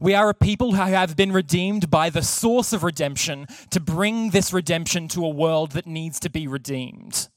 We 0.00 0.14
are 0.14 0.28
a 0.28 0.34
people 0.34 0.72
who 0.72 0.82
have 0.82 1.16
been 1.16 1.32
redeemed 1.32 1.90
by 1.90 2.10
the 2.10 2.22
source 2.22 2.72
of 2.72 2.82
redemption 2.82 3.46
to 3.70 3.80
bring 3.80 4.30
this 4.30 4.52
redemption 4.52 5.08
to 5.08 5.24
a 5.24 5.28
world 5.28 5.72
that 5.72 5.86
needs 5.86 6.20
to 6.20 6.30
be 6.30 6.46
redeemed. 6.46 7.28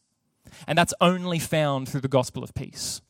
And 0.67 0.78
that's 0.78 0.93
only 1.02 1.39
found 1.39 1.89
through 1.89 2.02
the 2.02 2.08
gospel 2.08 2.43
of 2.43 2.54
peace. 2.54 3.02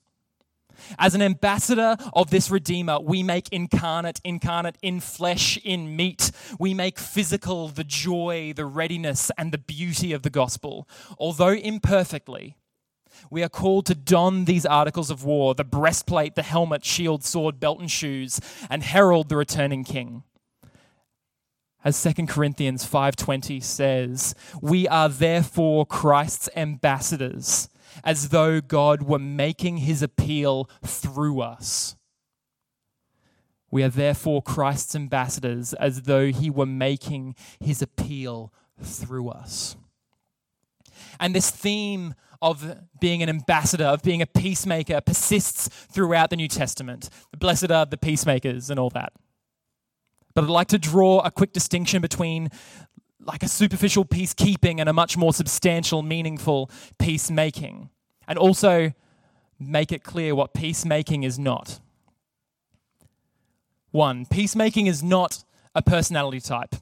As 1.00 1.16
an 1.16 1.22
ambassador 1.22 1.98
of 2.14 2.30
this 2.30 2.50
Redeemer, 2.50 3.00
we 3.00 3.24
make 3.24 3.50
incarnate, 3.50 4.22
incarnate 4.24 4.78
in 4.82 5.00
flesh, 5.00 5.58
in 5.64 5.96
meat. 5.96 6.32
We 6.60 6.74
make 6.74 7.00
physical 7.00 7.68
the 7.68 7.84
joy, 7.84 8.54
the 8.56 8.66
readiness, 8.66 9.32
and 9.38 9.52
the 9.52 9.58
beauty 9.58 10.14
of 10.14 10.22
the 10.22 10.30
gospel. 10.30 10.88
Although 11.18 11.54
imperfectly, 11.54 12.58
we 13.30 13.44
are 13.44 13.50
called 13.50 13.86
to 13.88 13.96
don 13.96 14.46
these 14.46 14.66
articles 14.66 15.10
of 15.10 15.24
war 15.24 15.56
the 15.56 15.64
breastplate, 15.64 16.36
the 16.36 16.44
helmet, 16.44 16.86
shield, 16.86 17.24
sword, 17.24 17.60
belt, 17.60 17.80
and 17.80 17.92
shoes, 17.92 18.40
and 18.70 18.84
herald 18.84 19.30
the 19.30 19.38
returning 19.38 19.84
king. 19.84 20.24
As 21.84 22.02
2 22.02 22.28
Corinthians 22.28 22.86
5:20 22.86 23.64
says, 23.64 24.36
we 24.62 24.88
are 24.88 25.10
therefore 25.10 25.86
Christ's 25.86 26.50
ambassadors, 26.56 27.70
as 28.04 28.30
though 28.30 28.60
God 28.60 29.04
were 29.04 29.20
making 29.20 29.78
his 29.78 30.02
appeal 30.02 30.70
through 30.84 31.42
us. 31.42 31.96
We 33.70 33.84
are 33.84 33.90
therefore 33.90 34.42
Christ's 34.42 34.96
ambassadors, 34.96 35.74
as 35.74 36.04
though 36.04 36.28
he 36.28 36.50
were 36.50 36.66
making 36.66 37.36
his 37.60 37.82
appeal 37.82 38.54
through 38.82 39.30
us. 39.30 39.76
And 41.20 41.36
this 41.36 41.52
theme 41.52 42.16
of 42.42 42.78
being 43.00 43.24
an 43.24 43.30
ambassador, 43.30 43.86
of 43.86 44.02
being 44.04 44.22
a 44.22 44.26
peacemaker, 44.26 45.02
persists 45.02 45.68
throughout 45.68 46.30
the 46.30 46.36
New 46.36 46.48
Testament. 46.48 47.10
The 47.32 47.38
blessed 47.38 47.72
are 47.72 47.86
the 47.86 47.98
peacemakers 47.98 48.70
and 48.70 48.80
all 48.80 48.90
that. 48.92 49.14
But 50.34 50.44
I'd 50.44 50.50
like 50.50 50.68
to 50.68 50.78
draw 50.78 51.20
a 51.22 51.32
quick 51.32 51.54
distinction 51.54 52.02
between 52.02 52.50
like 53.20 53.44
a 53.44 53.48
superficial 53.48 54.06
peacekeeping 54.06 54.80
and 54.80 54.88
a 54.88 54.94
much 54.94 55.18
more 55.18 55.34
substantial, 55.34 56.02
meaningful 56.02 56.70
peacemaking. 56.98 57.90
And 58.28 58.38
also 58.38 58.94
make 59.60 59.92
it 59.92 60.04
clear 60.04 60.36
what 60.36 60.54
peacemaking 60.54 61.24
is 61.24 61.38
not. 61.40 61.80
One, 63.92 64.26
peacemaking 64.26 64.88
is 64.88 65.02
not 65.02 65.44
a 65.74 65.82
personality 65.82 66.40
type. 66.40 66.76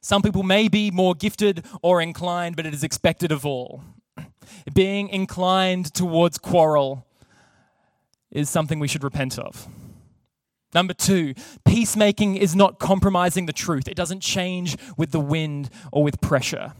Some 0.00 0.22
people 0.22 0.42
may 0.42 0.68
be 0.68 0.90
more 0.90 1.14
gifted 1.14 1.64
or 1.82 2.00
inclined, 2.00 2.56
but 2.56 2.66
it 2.66 2.74
is 2.74 2.84
expected 2.84 3.32
of 3.32 3.46
all. 3.46 3.82
Being 4.72 5.08
inclined 5.08 5.92
towards 5.94 6.38
quarrel 6.38 7.06
is 8.30 8.50
something 8.50 8.78
we 8.78 8.88
should 8.88 9.04
repent 9.04 9.38
of. 9.38 9.66
Number 10.74 10.92
two, 10.92 11.34
peacemaking 11.64 12.36
is 12.36 12.54
not 12.54 12.78
compromising 12.78 13.46
the 13.46 13.52
truth. 13.52 13.88
It 13.88 13.96
doesn't 13.96 14.20
change 14.20 14.76
with 14.96 15.12
the 15.12 15.20
wind 15.20 15.70
or 15.92 16.02
with 16.02 16.20
pressure. 16.20 16.74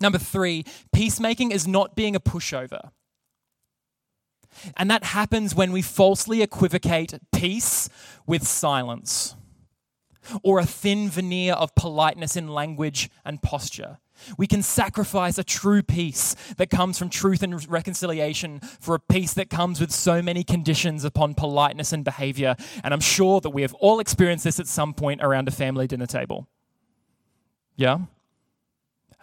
Number 0.00 0.18
three, 0.18 0.64
peacemaking 0.92 1.50
is 1.50 1.66
not 1.66 1.96
being 1.96 2.14
a 2.14 2.20
pushover. 2.20 2.90
And 4.76 4.90
that 4.90 5.04
happens 5.04 5.54
when 5.54 5.72
we 5.72 5.82
falsely 5.82 6.42
equivocate 6.42 7.14
peace 7.32 7.88
with 8.26 8.46
silence 8.46 9.34
or 10.42 10.58
a 10.58 10.66
thin 10.66 11.08
veneer 11.08 11.54
of 11.54 11.74
politeness 11.74 12.36
in 12.36 12.48
language 12.48 13.10
and 13.24 13.42
posture. 13.42 13.98
We 14.38 14.46
can 14.46 14.62
sacrifice 14.62 15.38
a 15.38 15.44
true 15.44 15.82
peace 15.82 16.34
that 16.56 16.70
comes 16.70 16.98
from 16.98 17.10
truth 17.10 17.42
and 17.42 17.68
reconciliation 17.68 18.60
for 18.80 18.94
a 18.94 19.00
peace 19.00 19.34
that 19.34 19.50
comes 19.50 19.80
with 19.80 19.90
so 19.90 20.22
many 20.22 20.44
conditions 20.44 21.04
upon 21.04 21.34
politeness 21.34 21.92
and 21.92 22.04
behavior. 22.04 22.56
And 22.82 22.94
I'm 22.94 23.00
sure 23.00 23.40
that 23.40 23.50
we 23.50 23.62
have 23.62 23.74
all 23.74 24.00
experienced 24.00 24.44
this 24.44 24.60
at 24.60 24.66
some 24.66 24.94
point 24.94 25.22
around 25.22 25.48
a 25.48 25.50
family 25.50 25.86
dinner 25.86 26.06
table. 26.06 26.48
Yeah? 27.76 27.98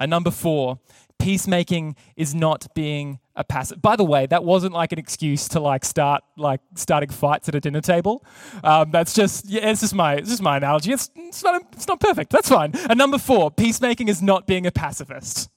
And 0.01 0.09
number 0.09 0.31
four, 0.31 0.79
peacemaking 1.19 1.95
is 2.15 2.33
not 2.33 2.73
being 2.73 3.19
a 3.35 3.43
passive. 3.43 3.79
By 3.79 3.95
the 3.95 4.03
way, 4.03 4.25
that 4.25 4.43
wasn't 4.43 4.73
like 4.73 4.91
an 4.91 4.97
excuse 4.97 5.47
to 5.49 5.59
like 5.59 5.85
start 5.85 6.23
like 6.37 6.59
starting 6.75 7.09
fights 7.09 7.47
at 7.47 7.53
a 7.53 7.59
dinner 7.59 7.81
table. 7.81 8.25
Um, 8.63 8.89
that's 8.89 9.13
just 9.13 9.47
yeah, 9.47 9.69
it's 9.69 9.81
just 9.81 9.93
my 9.93 10.15
it's 10.15 10.29
just 10.29 10.41
my 10.41 10.57
analogy. 10.57 10.91
It's 10.91 11.11
it's 11.15 11.43
not 11.43 11.61
it's 11.73 11.87
not 11.87 11.99
perfect. 11.99 12.31
That's 12.31 12.49
fine. 12.49 12.71
And 12.89 12.97
number 12.97 13.19
four, 13.19 13.51
peacemaking 13.51 14.07
is 14.07 14.23
not 14.23 14.47
being 14.47 14.65
a 14.65 14.71
pacifist. 14.71 15.51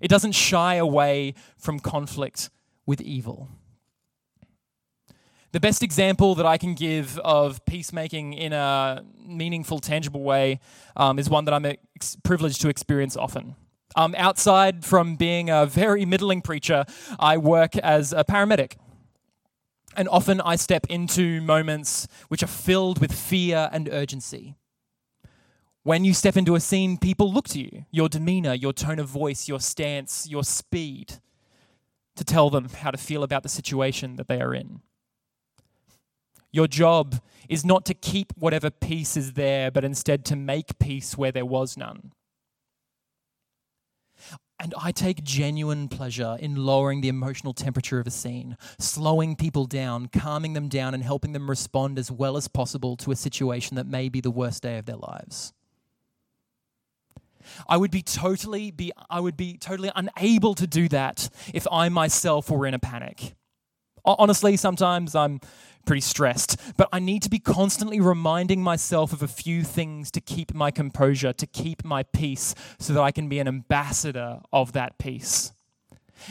It 0.00 0.08
doesn't 0.08 0.32
shy 0.32 0.74
away 0.74 1.34
from 1.56 1.78
conflict 1.78 2.50
with 2.84 3.00
evil. 3.00 3.48
The 5.52 5.60
best 5.60 5.84
example 5.84 6.34
that 6.34 6.46
I 6.46 6.58
can 6.58 6.74
give 6.74 7.16
of 7.20 7.64
peacemaking 7.64 8.32
in 8.32 8.52
a 8.52 9.04
meaningful, 9.24 9.78
tangible 9.78 10.22
way 10.22 10.60
um, 10.96 11.18
is 11.18 11.30
one 11.30 11.46
that 11.46 11.54
I'm 11.54 11.64
ex- 11.64 12.16
privileged 12.22 12.60
to 12.62 12.68
experience 12.68 13.16
often. 13.16 13.54
Um, 13.96 14.14
outside 14.18 14.84
from 14.84 15.16
being 15.16 15.50
a 15.50 15.66
very 15.66 16.04
middling 16.04 16.42
preacher, 16.42 16.84
I 17.18 17.38
work 17.38 17.76
as 17.76 18.12
a 18.12 18.24
paramedic. 18.24 18.74
And 19.96 20.08
often 20.08 20.40
I 20.40 20.56
step 20.56 20.86
into 20.88 21.40
moments 21.40 22.06
which 22.28 22.42
are 22.42 22.48
filled 22.48 23.00
with 23.00 23.12
fear 23.12 23.68
and 23.72 23.88
urgency. 23.90 24.54
When 25.82 26.04
you 26.04 26.12
step 26.12 26.36
into 26.36 26.54
a 26.54 26.60
scene, 26.60 26.98
people 26.98 27.32
look 27.32 27.48
to 27.48 27.60
you, 27.60 27.86
your 27.90 28.08
demeanor, 28.08 28.52
your 28.52 28.72
tone 28.72 28.98
of 28.98 29.08
voice, 29.08 29.48
your 29.48 29.58
stance, 29.58 30.28
your 30.28 30.44
speed, 30.44 31.14
to 32.14 32.24
tell 32.24 32.50
them 32.50 32.68
how 32.68 32.90
to 32.90 32.98
feel 32.98 33.22
about 33.22 33.42
the 33.42 33.48
situation 33.48 34.16
that 34.16 34.28
they 34.28 34.40
are 34.40 34.54
in. 34.54 34.82
Your 36.52 36.66
job 36.66 37.20
is 37.48 37.64
not 37.64 37.84
to 37.86 37.94
keep 37.94 38.32
whatever 38.36 38.70
peace 38.70 39.16
is 39.16 39.32
there, 39.32 39.70
but 39.70 39.84
instead 39.84 40.24
to 40.26 40.36
make 40.36 40.78
peace 40.78 41.16
where 41.16 41.32
there 41.32 41.46
was 41.46 41.76
none. 41.76 42.12
And 44.60 44.74
I 44.76 44.90
take 44.90 45.22
genuine 45.22 45.88
pleasure 45.88 46.36
in 46.40 46.56
lowering 46.56 47.00
the 47.00 47.08
emotional 47.08 47.54
temperature 47.54 48.00
of 48.00 48.08
a 48.08 48.10
scene, 48.10 48.56
slowing 48.78 49.36
people 49.36 49.66
down, 49.66 50.08
calming 50.08 50.54
them 50.54 50.68
down, 50.68 50.94
and 50.94 51.02
helping 51.02 51.32
them 51.32 51.48
respond 51.48 51.98
as 51.98 52.10
well 52.10 52.36
as 52.36 52.48
possible 52.48 52.96
to 52.96 53.12
a 53.12 53.16
situation 53.16 53.76
that 53.76 53.86
may 53.86 54.08
be 54.08 54.20
the 54.20 54.32
worst 54.32 54.64
day 54.64 54.78
of 54.78 54.86
their 54.86 54.96
lives. 54.96 55.52
I 57.68 57.76
would 57.76 57.90
be 57.90 58.02
totally 58.02 58.70
be 58.70 58.92
I 59.08 59.20
would 59.20 59.36
be 59.36 59.56
totally 59.56 59.90
unable 59.94 60.54
to 60.56 60.66
do 60.66 60.88
that 60.88 61.28
if 61.54 61.66
I 61.70 61.88
myself 61.88 62.50
were 62.50 62.66
in 62.66 62.74
a 62.74 62.78
panic. 62.78 63.34
Honestly, 64.04 64.56
sometimes 64.56 65.14
I'm 65.14 65.40
pretty 65.88 66.02
stressed, 66.02 66.60
but 66.76 66.86
I 66.92 66.98
need 66.98 67.22
to 67.22 67.30
be 67.30 67.38
constantly 67.38 67.98
reminding 67.98 68.62
myself 68.62 69.14
of 69.14 69.22
a 69.22 69.26
few 69.26 69.64
things 69.64 70.10
to 70.10 70.20
keep 70.20 70.52
my 70.52 70.70
composure, 70.70 71.32
to 71.32 71.46
keep 71.46 71.82
my 71.82 72.02
peace, 72.02 72.54
so 72.78 72.92
that 72.92 73.00
I 73.00 73.10
can 73.10 73.26
be 73.26 73.38
an 73.38 73.48
ambassador 73.48 74.40
of 74.52 74.72
that 74.72 74.98
peace. 74.98 75.50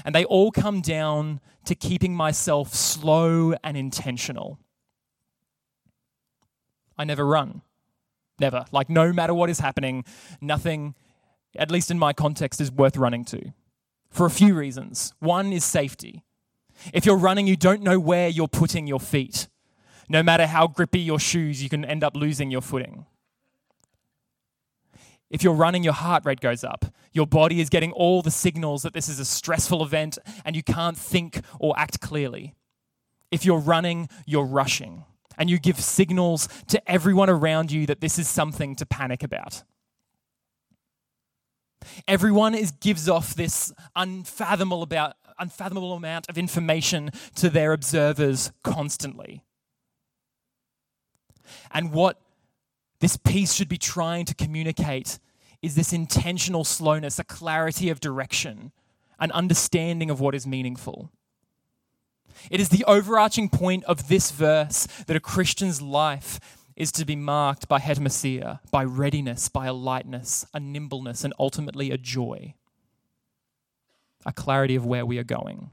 And 0.06 0.14
they 0.14 0.26
all 0.26 0.52
come 0.52 0.82
down 0.82 1.40
to 1.66 1.74
keeping 1.74 2.14
myself 2.14 2.76
slow 2.76 3.56
and 3.64 3.76
intentional. 3.76 4.60
I 6.96 7.04
never 7.04 7.26
run. 7.26 7.64
Never. 8.40 8.66
Like, 8.72 8.92
no 8.92 9.12
matter 9.12 9.34
what 9.34 9.50
is 9.50 9.60
happening, 9.60 10.06
nothing, 10.40 10.94
at 11.56 11.72
least 11.72 11.90
in 11.90 11.98
my 11.98 12.14
context, 12.14 12.62
is 12.62 12.72
worth 12.72 12.96
running 12.96 13.26
to. 13.26 13.54
For 14.12 14.28
a 14.28 14.32
few 14.32 14.54
reasons. 14.54 15.16
One 15.18 15.52
is 15.52 15.66
safety. 15.66 16.24
If 16.94 17.06
you're 17.06 17.18
running, 17.18 17.48
you 17.48 17.56
don't 17.56 17.82
know 17.82 18.00
where 18.00 18.28
you're 18.28 18.48
putting 18.48 18.88
your 18.88 19.00
feet. 19.00 19.48
No 20.10 20.24
matter 20.24 20.48
how 20.48 20.68
grippy 20.68 21.00
your 21.00 21.20
shoes, 21.20 21.62
you 21.62 21.70
can 21.70 21.84
end 21.84 22.04
up 22.04 22.16
losing 22.16 22.50
your 22.50 22.62
footing. 22.62 23.06
If 25.30 25.44
you're 25.44 25.54
running, 25.54 25.84
your 25.84 25.94
heart 25.94 26.26
rate 26.26 26.40
goes 26.40 26.64
up. 26.64 26.86
Your 27.12 27.28
body 27.28 27.60
is 27.60 27.70
getting 27.70 27.92
all 27.92 28.22
the 28.22 28.32
signals 28.32 28.84
that 28.84 28.94
this 28.94 29.10
is 29.10 29.20
a 29.20 29.26
stressful 29.26 29.84
event 29.84 30.18
and 30.46 30.56
you 30.56 30.64
can't 30.64 30.98
think 30.98 31.42
or 31.60 31.78
act 31.78 32.00
clearly. 32.00 32.56
If 33.32 33.44
you're 33.44 33.60
running, 33.60 34.08
you're 34.26 34.46
rushing 34.46 35.04
and 35.38 35.50
you 35.50 35.60
give 35.60 35.80
signals 35.80 36.48
to 36.68 36.90
everyone 36.90 37.30
around 37.30 37.72
you 37.72 37.86
that 37.86 38.02
this 38.02 38.18
is 38.18 38.28
something 38.28 38.76
to 38.76 38.86
panic 38.86 39.24
about. 39.24 39.64
Everyone 42.08 42.56
is, 42.56 42.72
gives 42.72 43.08
off 43.08 43.36
this 43.36 43.72
unfathomable, 43.96 44.82
about, 44.82 45.16
unfathomable 45.40 45.94
amount 45.94 46.28
of 46.30 46.38
information 46.38 47.12
to 47.36 47.50
their 47.50 47.74
observers 47.74 48.52
constantly. 48.64 49.44
And 51.72 51.92
what 51.92 52.20
this 53.00 53.18
piece 53.18 53.54
should 53.54 53.70
be 53.70 53.78
trying 53.78 54.26
to 54.26 54.36
communicate 54.36 55.20
is 55.62 55.76
this 55.76 55.94
intentional 55.94 56.64
slowness, 56.64 57.20
a 57.20 57.24
clarity 57.24 57.90
of 57.90 58.00
direction, 58.00 58.72
an 59.20 59.32
understanding 59.32 60.10
of 60.10 60.20
what 60.20 60.36
is 60.36 60.46
meaningful. 60.46 61.12
It 62.52 62.60
is 62.60 62.70
the 62.70 62.86
overarching 62.86 63.50
point 63.50 63.84
of 63.86 64.08
this 64.08 64.32
verse 64.32 64.88
that 65.08 65.16
a 65.16 65.20
Christian's 65.22 65.82
life 65.82 66.40
is 66.76 66.92
to 66.92 67.06
be 67.06 67.16
marked 67.16 67.68
by 67.68 67.80
hetoimasia, 67.80 68.60
by 68.70 68.84
readiness, 68.84 69.50
by 69.50 69.66
a 69.66 69.74
lightness, 69.74 70.46
a 70.54 70.60
nimbleness, 70.60 71.24
and 71.24 71.34
ultimately 71.40 71.90
a 71.90 71.98
joy, 71.98 72.54
a 74.28 74.34
clarity 74.34 74.76
of 74.76 74.86
where 74.86 75.06
we 75.06 75.18
are 75.18 75.24
going. 75.24 75.72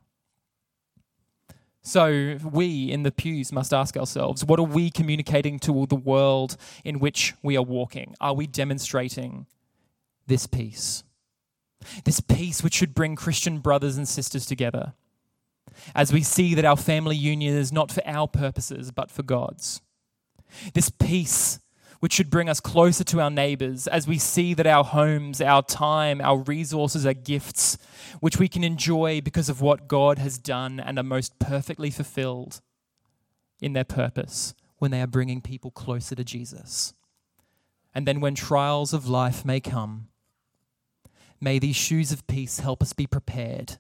So, 1.82 2.38
we 2.42 2.90
in 2.90 3.02
the 3.02 3.12
pews 3.12 3.52
must 3.52 3.74
ask 3.74 3.94
ourselves 3.94 4.42
what 4.42 4.58
are 4.58 4.62
we 4.62 4.90
communicating 4.90 5.58
to 5.60 5.84
the 5.86 5.96
world 5.96 6.56
in 6.82 6.98
which 6.98 7.34
we 7.42 7.58
are 7.58 7.62
walking? 7.62 8.14
Are 8.22 8.32
we 8.32 8.46
demonstrating 8.46 9.44
this 10.26 10.46
peace? 10.46 11.04
This 12.04 12.20
peace 12.20 12.62
which 12.62 12.72
should 12.72 12.94
bring 12.94 13.16
Christian 13.16 13.58
brothers 13.58 13.98
and 13.98 14.08
sisters 14.08 14.46
together 14.46 14.94
as 15.94 16.12
we 16.12 16.22
see 16.22 16.54
that 16.54 16.64
our 16.64 16.76
family 16.76 17.16
union 17.16 17.54
is 17.54 17.72
not 17.72 17.92
for 17.92 18.02
our 18.06 18.28
purposes 18.28 18.90
but 18.90 19.10
for 19.10 19.22
God's. 19.22 19.82
This 20.72 20.88
peace 20.88 21.58
which 22.04 22.12
should 22.12 22.28
bring 22.28 22.50
us 22.50 22.60
closer 22.60 23.02
to 23.02 23.18
our 23.18 23.30
neighbors 23.30 23.86
as 23.86 24.06
we 24.06 24.18
see 24.18 24.52
that 24.52 24.66
our 24.66 24.84
homes, 24.84 25.40
our 25.40 25.62
time, 25.62 26.20
our 26.20 26.36
resources 26.36 27.06
are 27.06 27.14
gifts 27.14 27.78
which 28.20 28.38
we 28.38 28.46
can 28.46 28.62
enjoy 28.62 29.22
because 29.22 29.48
of 29.48 29.62
what 29.62 29.88
God 29.88 30.18
has 30.18 30.36
done 30.36 30.78
and 30.78 30.98
are 30.98 31.02
most 31.02 31.38
perfectly 31.38 31.88
fulfilled 31.90 32.60
in 33.58 33.72
their 33.72 33.84
purpose 33.84 34.52
when 34.76 34.90
they 34.90 35.00
are 35.00 35.06
bringing 35.06 35.40
people 35.40 35.70
closer 35.70 36.14
to 36.14 36.22
Jesus. 36.22 36.92
And 37.94 38.06
then 38.06 38.20
when 38.20 38.34
trials 38.34 38.92
of 38.92 39.08
life 39.08 39.42
may 39.42 39.60
come, 39.60 40.08
may 41.40 41.58
these 41.58 41.74
shoes 41.74 42.12
of 42.12 42.26
peace 42.26 42.58
help 42.58 42.82
us 42.82 42.92
be 42.92 43.06
prepared, 43.06 43.78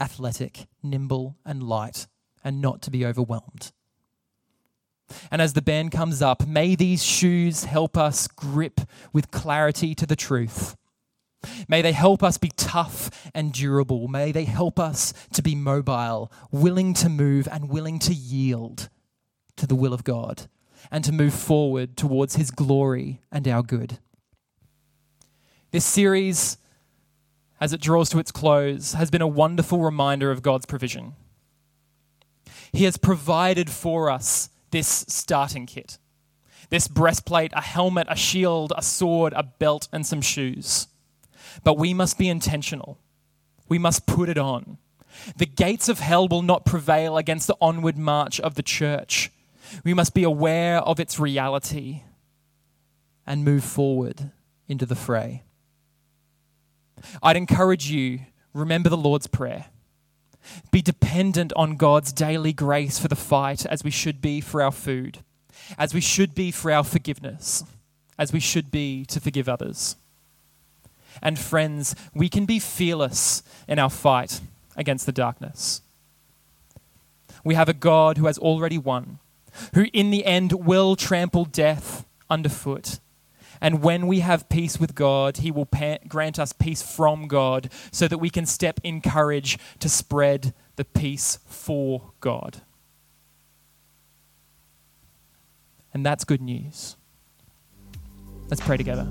athletic, 0.00 0.66
nimble, 0.82 1.36
and 1.44 1.62
light, 1.62 2.06
and 2.42 2.62
not 2.62 2.80
to 2.80 2.90
be 2.90 3.04
overwhelmed. 3.04 3.72
And 5.30 5.42
as 5.42 5.52
the 5.52 5.62
band 5.62 5.92
comes 5.92 6.22
up, 6.22 6.46
may 6.46 6.74
these 6.74 7.02
shoes 7.02 7.64
help 7.64 7.96
us 7.96 8.26
grip 8.26 8.80
with 9.12 9.30
clarity 9.30 9.94
to 9.94 10.06
the 10.06 10.16
truth 10.16 10.76
May 11.68 11.80
they 11.82 11.92
help 11.92 12.22
us 12.22 12.36
be 12.36 12.52
tough 12.56 13.30
and 13.34 13.52
durable. 13.52 14.08
May 14.08 14.32
they 14.32 14.44
help 14.44 14.78
us 14.78 15.14
to 15.32 15.42
be 15.42 15.54
mobile, 15.54 16.30
willing 16.50 16.92
to 16.94 17.08
move, 17.08 17.48
and 17.50 17.70
willing 17.70 17.98
to 18.00 18.12
yield 18.12 18.88
to 19.56 19.66
the 19.66 19.74
will 19.74 19.94
of 19.94 20.04
God 20.04 20.48
and 20.90 21.04
to 21.04 21.12
move 21.12 21.34
forward 21.34 21.96
towards 21.96 22.36
His 22.36 22.50
glory 22.50 23.20
and 23.32 23.46
our 23.48 23.62
good. 23.62 23.98
This 25.70 25.84
series, 25.84 26.58
as 27.60 27.72
it 27.72 27.80
draws 27.80 28.10
to 28.10 28.18
its 28.18 28.32
close, 28.32 28.92
has 28.92 29.10
been 29.10 29.22
a 29.22 29.26
wonderful 29.26 29.80
reminder 29.80 30.30
of 30.30 30.42
God's 30.42 30.66
provision. 30.66 31.14
He 32.72 32.84
has 32.84 32.96
provided 32.96 33.70
for 33.70 34.10
us 34.10 34.50
this 34.70 35.04
starting 35.08 35.66
kit 35.66 35.98
this 36.70 36.86
breastplate, 36.88 37.52
a 37.54 37.60
helmet, 37.60 38.06
a 38.08 38.16
shield, 38.16 38.72
a 38.76 38.82
sword, 38.82 39.32
a 39.36 39.42
belt, 39.42 39.88
and 39.92 40.06
some 40.06 40.20
shoes. 40.20 40.86
But 41.64 41.76
we 41.76 41.92
must 41.92 42.16
be 42.16 42.28
intentional. 42.28 42.98
We 43.68 43.78
must 43.78 44.06
put 44.06 44.28
it 44.28 44.38
on. 44.38 44.78
The 45.36 45.46
gates 45.46 45.88
of 45.88 45.98
hell 45.98 46.28
will 46.28 46.42
not 46.42 46.64
prevail 46.64 47.18
against 47.18 47.48
the 47.48 47.56
onward 47.60 47.98
march 47.98 48.40
of 48.40 48.54
the 48.54 48.62
church. 48.62 49.30
We 49.84 49.92
must 49.94 50.14
be 50.14 50.22
aware 50.22 50.78
of 50.78 51.00
its 51.00 51.18
reality 51.18 52.02
and 53.26 53.44
move 53.44 53.64
forward 53.64 54.30
into 54.68 54.86
the 54.86 54.94
fray. 54.94 55.42
I'd 57.22 57.36
encourage 57.36 57.90
you, 57.90 58.20
remember 58.54 58.88
the 58.88 58.96
Lord's 58.96 59.26
Prayer. 59.26 59.66
Be 60.70 60.82
dependent 60.82 61.52
on 61.54 61.76
God's 61.76 62.12
daily 62.12 62.52
grace 62.52 62.98
for 62.98 63.08
the 63.08 63.16
fight 63.16 63.66
as 63.66 63.84
we 63.84 63.90
should 63.90 64.20
be 64.20 64.40
for 64.40 64.62
our 64.62 64.72
food, 64.72 65.18
as 65.78 65.94
we 65.94 66.00
should 66.00 66.34
be 66.34 66.50
for 66.50 66.70
our 66.70 66.84
forgiveness, 66.84 67.64
as 68.18 68.32
we 68.32 68.40
should 68.40 68.70
be 68.70 69.04
to 69.06 69.20
forgive 69.20 69.48
others. 69.48 69.96
And 71.22 71.38
friends, 71.38 71.94
we 72.14 72.28
can 72.28 72.46
be 72.46 72.58
fearless 72.58 73.42
in 73.68 73.78
our 73.78 73.90
fight 73.90 74.40
against 74.76 75.06
the 75.06 75.12
darkness. 75.12 75.82
We 77.44 77.54
have 77.54 77.68
a 77.68 77.74
God 77.74 78.18
who 78.18 78.26
has 78.26 78.38
already 78.38 78.78
won, 78.78 79.18
who 79.74 79.86
in 79.92 80.10
the 80.10 80.24
end 80.24 80.52
will 80.52 80.96
trample 80.96 81.44
death 81.44 82.06
underfoot. 82.28 83.00
And 83.60 83.82
when 83.82 84.06
we 84.06 84.20
have 84.20 84.48
peace 84.48 84.80
with 84.80 84.94
God, 84.94 85.38
He 85.38 85.50
will 85.50 85.66
pa- 85.66 85.98
grant 86.08 86.38
us 86.38 86.52
peace 86.52 86.82
from 86.82 87.28
God 87.28 87.70
so 87.90 88.08
that 88.08 88.18
we 88.18 88.30
can 88.30 88.46
step 88.46 88.80
in 88.82 89.00
courage 89.00 89.58
to 89.80 89.88
spread 89.88 90.54
the 90.76 90.84
peace 90.84 91.38
for 91.46 92.12
God. 92.20 92.62
And 95.92 96.06
that's 96.06 96.24
good 96.24 96.40
news. 96.40 96.96
Let's 98.48 98.62
pray 98.62 98.76
together. 98.76 99.06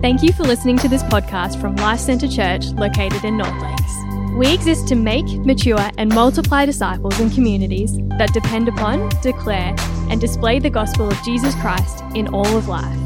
Thank 0.00 0.22
you 0.22 0.32
for 0.32 0.42
listening 0.42 0.76
to 0.78 0.88
this 0.88 1.02
podcast 1.04 1.60
from 1.60 1.76
Life 1.76 2.00
Centre 2.00 2.28
Church 2.28 2.66
located 2.72 3.24
in 3.24 3.38
North 3.38 3.58
Lakes. 3.62 4.13
We 4.36 4.52
exist 4.52 4.86
to 4.88 4.94
make, 4.94 5.26
mature, 5.44 5.90
and 5.96 6.12
multiply 6.12 6.66
disciples 6.66 7.18
and 7.20 7.32
communities 7.32 7.96
that 8.18 8.32
depend 8.32 8.68
upon, 8.68 9.08
declare, 9.20 9.74
and 10.10 10.20
display 10.20 10.58
the 10.58 10.70
gospel 10.70 11.08
of 11.08 11.22
Jesus 11.22 11.54
Christ 11.56 12.02
in 12.14 12.28
all 12.28 12.56
of 12.56 12.68
life. 12.68 12.98